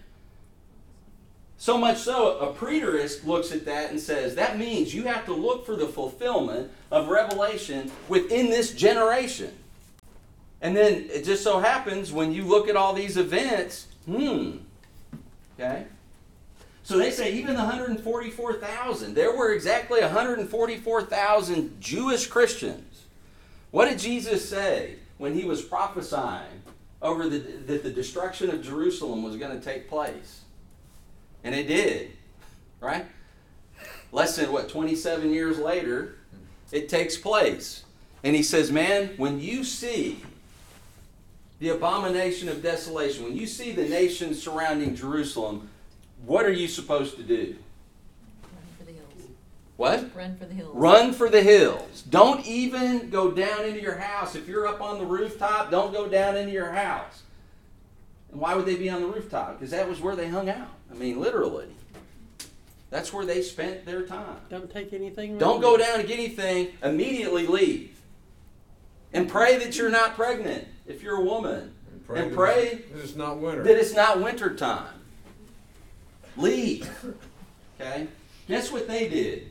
So 1.59 1.77
much 1.77 1.97
so, 1.97 2.39
a 2.39 2.53
preterist 2.53 3.25
looks 3.25 3.51
at 3.51 3.65
that 3.65 3.91
and 3.91 3.99
says 3.99 4.33
that 4.35 4.57
means 4.57 4.95
you 4.95 5.03
have 5.03 5.25
to 5.25 5.33
look 5.33 5.65
for 5.65 5.75
the 5.75 5.87
fulfillment 5.87 6.71
of 6.89 7.09
Revelation 7.09 7.91
within 8.07 8.49
this 8.49 8.71
generation. 8.71 9.51
And 10.61 10.75
then 10.75 11.09
it 11.11 11.25
just 11.25 11.43
so 11.43 11.59
happens 11.59 12.13
when 12.13 12.31
you 12.31 12.45
look 12.45 12.69
at 12.69 12.77
all 12.77 12.93
these 12.93 13.17
events, 13.17 13.87
hmm, 14.05 14.51
okay? 15.59 15.85
So 16.83 16.97
they 16.97 17.11
say 17.11 17.33
even 17.33 17.55
the 17.55 17.63
144,000, 17.65 19.13
there 19.13 19.35
were 19.35 19.51
exactly 19.51 19.99
144,000 19.99 21.81
Jewish 21.81 22.27
Christians. 22.27 23.03
What 23.71 23.89
did 23.89 23.99
Jesus 23.99 24.47
say 24.47 24.95
when 25.17 25.33
he 25.33 25.43
was 25.43 25.61
prophesying 25.61 26.63
over 27.01 27.27
the, 27.27 27.39
that 27.67 27.83
the 27.83 27.91
destruction 27.91 28.49
of 28.49 28.63
Jerusalem 28.63 29.23
was 29.23 29.35
going 29.35 29.59
to 29.59 29.63
take 29.63 29.89
place? 29.89 30.39
And 31.43 31.55
it 31.55 31.67
did, 31.67 32.11
right? 32.79 33.05
Less 34.11 34.35
than 34.35 34.51
what, 34.51 34.69
27 34.69 35.31
years 35.33 35.57
later, 35.57 36.15
it 36.71 36.89
takes 36.89 37.17
place. 37.17 37.83
And 38.23 38.35
he 38.35 38.43
says, 38.43 38.71
Man, 38.71 39.11
when 39.17 39.39
you 39.39 39.63
see 39.63 40.21
the 41.59 41.69
abomination 41.69 42.49
of 42.49 42.61
desolation, 42.61 43.23
when 43.23 43.35
you 43.35 43.47
see 43.47 43.71
the 43.71 43.87
nations 43.87 44.41
surrounding 44.41 44.95
Jerusalem, 44.95 45.69
what 46.25 46.45
are 46.45 46.51
you 46.51 46.67
supposed 46.67 47.15
to 47.17 47.23
do? 47.23 47.55
Run 48.43 48.67
for 48.77 48.83
the 48.85 48.91
hills. 48.91 49.29
What? 49.77 50.15
Run 50.15 50.37
for 50.37 50.45
the 50.45 50.53
hills. 50.53 50.75
Run 50.75 51.13
for 51.13 51.29
the 51.29 51.41
hills. 51.41 52.03
Don't 52.09 52.45
even 52.45 53.09
go 53.09 53.31
down 53.31 53.65
into 53.65 53.81
your 53.81 53.97
house. 53.97 54.35
If 54.35 54.47
you're 54.47 54.67
up 54.67 54.81
on 54.81 54.99
the 54.99 55.05
rooftop, 55.05 55.71
don't 55.71 55.93
go 55.93 56.07
down 56.07 56.35
into 56.35 56.51
your 56.51 56.71
house. 56.71 57.23
And 58.31 58.39
why 58.39 58.55
would 58.55 58.65
they 58.65 58.75
be 58.75 58.89
on 58.89 59.01
the 59.01 59.07
rooftop? 59.07 59.59
Because 59.59 59.71
that 59.71 59.87
was 59.89 59.99
where 59.99 60.15
they 60.15 60.27
hung 60.27 60.49
out. 60.49 60.69
I 60.91 60.95
mean, 60.95 61.19
literally. 61.19 61.67
That's 62.89 63.13
where 63.13 63.25
they 63.25 63.41
spent 63.41 63.85
their 63.85 64.03
time. 64.03 64.37
Don't 64.49 64.71
take 64.71 64.93
anything. 64.93 65.31
with 65.31 65.39
Don't 65.39 65.61
go 65.61 65.77
down 65.77 65.99
and 65.99 66.07
get 66.07 66.17
anything, 66.17 66.69
immediately 66.83 67.45
leave. 67.45 67.99
And 69.13 69.29
pray 69.29 69.57
that 69.59 69.77
you're 69.77 69.89
not 69.91 70.15
pregnant 70.15 70.67
if 70.87 71.03
you're 71.03 71.17
a 71.17 71.23
woman. 71.23 71.73
And 72.09 72.31
that 72.31 72.33
pray 72.35 72.65
it's- 72.67 72.81
that 72.93 73.03
it's 73.03 73.15
not 73.15 73.37
winter. 73.37 73.63
that 73.63 73.77
it's 73.77 73.93
not 73.93 74.21
winter 74.21 74.55
time. 74.55 74.93
Leave. 76.37 76.89
Okay? 77.79 78.07
Guess 78.47 78.71
what 78.71 78.87
they 78.87 79.07
did? 79.07 79.49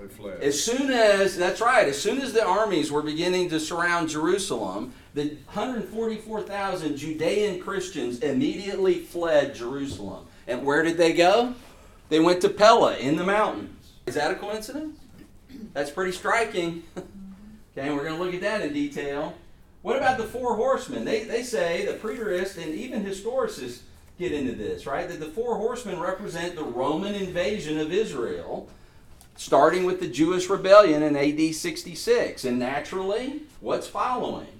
They 0.00 0.08
fled. 0.08 0.40
As 0.40 0.62
soon 0.62 0.90
as, 0.90 1.36
that's 1.36 1.60
right, 1.60 1.86
as 1.86 2.00
soon 2.00 2.20
as 2.20 2.32
the 2.32 2.44
armies 2.44 2.90
were 2.90 3.02
beginning 3.02 3.50
to 3.50 3.60
surround 3.60 4.08
Jerusalem, 4.08 4.92
the 5.14 5.36
144,000 5.52 6.96
Judean 6.96 7.60
Christians 7.60 8.20
immediately 8.20 9.00
fled 9.00 9.54
Jerusalem. 9.54 10.26
And 10.46 10.64
where 10.64 10.82
did 10.82 10.96
they 10.96 11.12
go? 11.12 11.54
They 12.08 12.20
went 12.20 12.40
to 12.42 12.48
Pella 12.48 12.96
in 12.96 13.16
the 13.16 13.24
mountains. 13.24 13.92
Is 14.06 14.14
that 14.14 14.30
a 14.30 14.34
coincidence? 14.34 14.98
That's 15.72 15.90
pretty 15.90 16.12
striking. 16.12 16.82
okay, 16.96 17.88
and 17.88 17.94
we're 17.94 18.04
going 18.04 18.16
to 18.16 18.22
look 18.22 18.34
at 18.34 18.40
that 18.40 18.62
in 18.62 18.72
detail. 18.72 19.34
What 19.82 19.96
about 19.96 20.18
the 20.18 20.24
four 20.24 20.56
horsemen? 20.56 21.04
They, 21.04 21.24
they 21.24 21.42
say, 21.42 21.86
the 21.86 21.94
preterists 21.94 22.62
and 22.62 22.74
even 22.74 23.04
historicists 23.04 23.80
get 24.18 24.32
into 24.32 24.52
this, 24.52 24.86
right? 24.86 25.08
That 25.08 25.20
the 25.20 25.26
four 25.26 25.56
horsemen 25.56 25.98
represent 25.98 26.54
the 26.54 26.64
Roman 26.64 27.14
invasion 27.14 27.78
of 27.78 27.92
Israel 27.92 28.68
starting 29.36 29.84
with 29.84 30.00
the 30.00 30.06
Jewish 30.06 30.50
rebellion 30.50 31.02
in 31.02 31.16
AD 31.16 31.54
66. 31.54 32.44
And 32.44 32.58
naturally, 32.58 33.44
what's 33.60 33.86
following? 33.86 34.59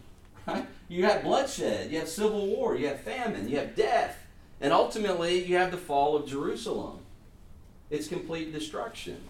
Right? 0.52 0.66
You 0.88 1.04
have 1.04 1.22
bloodshed, 1.22 1.90
you 1.90 1.98
have 1.98 2.08
civil 2.08 2.46
war, 2.46 2.76
you 2.76 2.88
have 2.88 3.00
famine, 3.00 3.48
you 3.48 3.58
have 3.58 3.76
death, 3.76 4.18
and 4.60 4.72
ultimately 4.72 5.44
you 5.44 5.56
have 5.56 5.70
the 5.70 5.76
fall 5.76 6.16
of 6.16 6.26
Jerusalem. 6.26 6.98
It's 7.90 8.08
complete 8.08 8.52
destruction. 8.52 9.20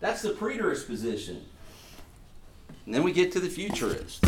That's 0.00 0.22
the 0.22 0.30
preterist 0.30 0.86
position. 0.86 1.44
And 2.86 2.94
then 2.94 3.02
we 3.02 3.12
get 3.12 3.32
to 3.32 3.40
the 3.40 3.48
futurist. 3.48 4.24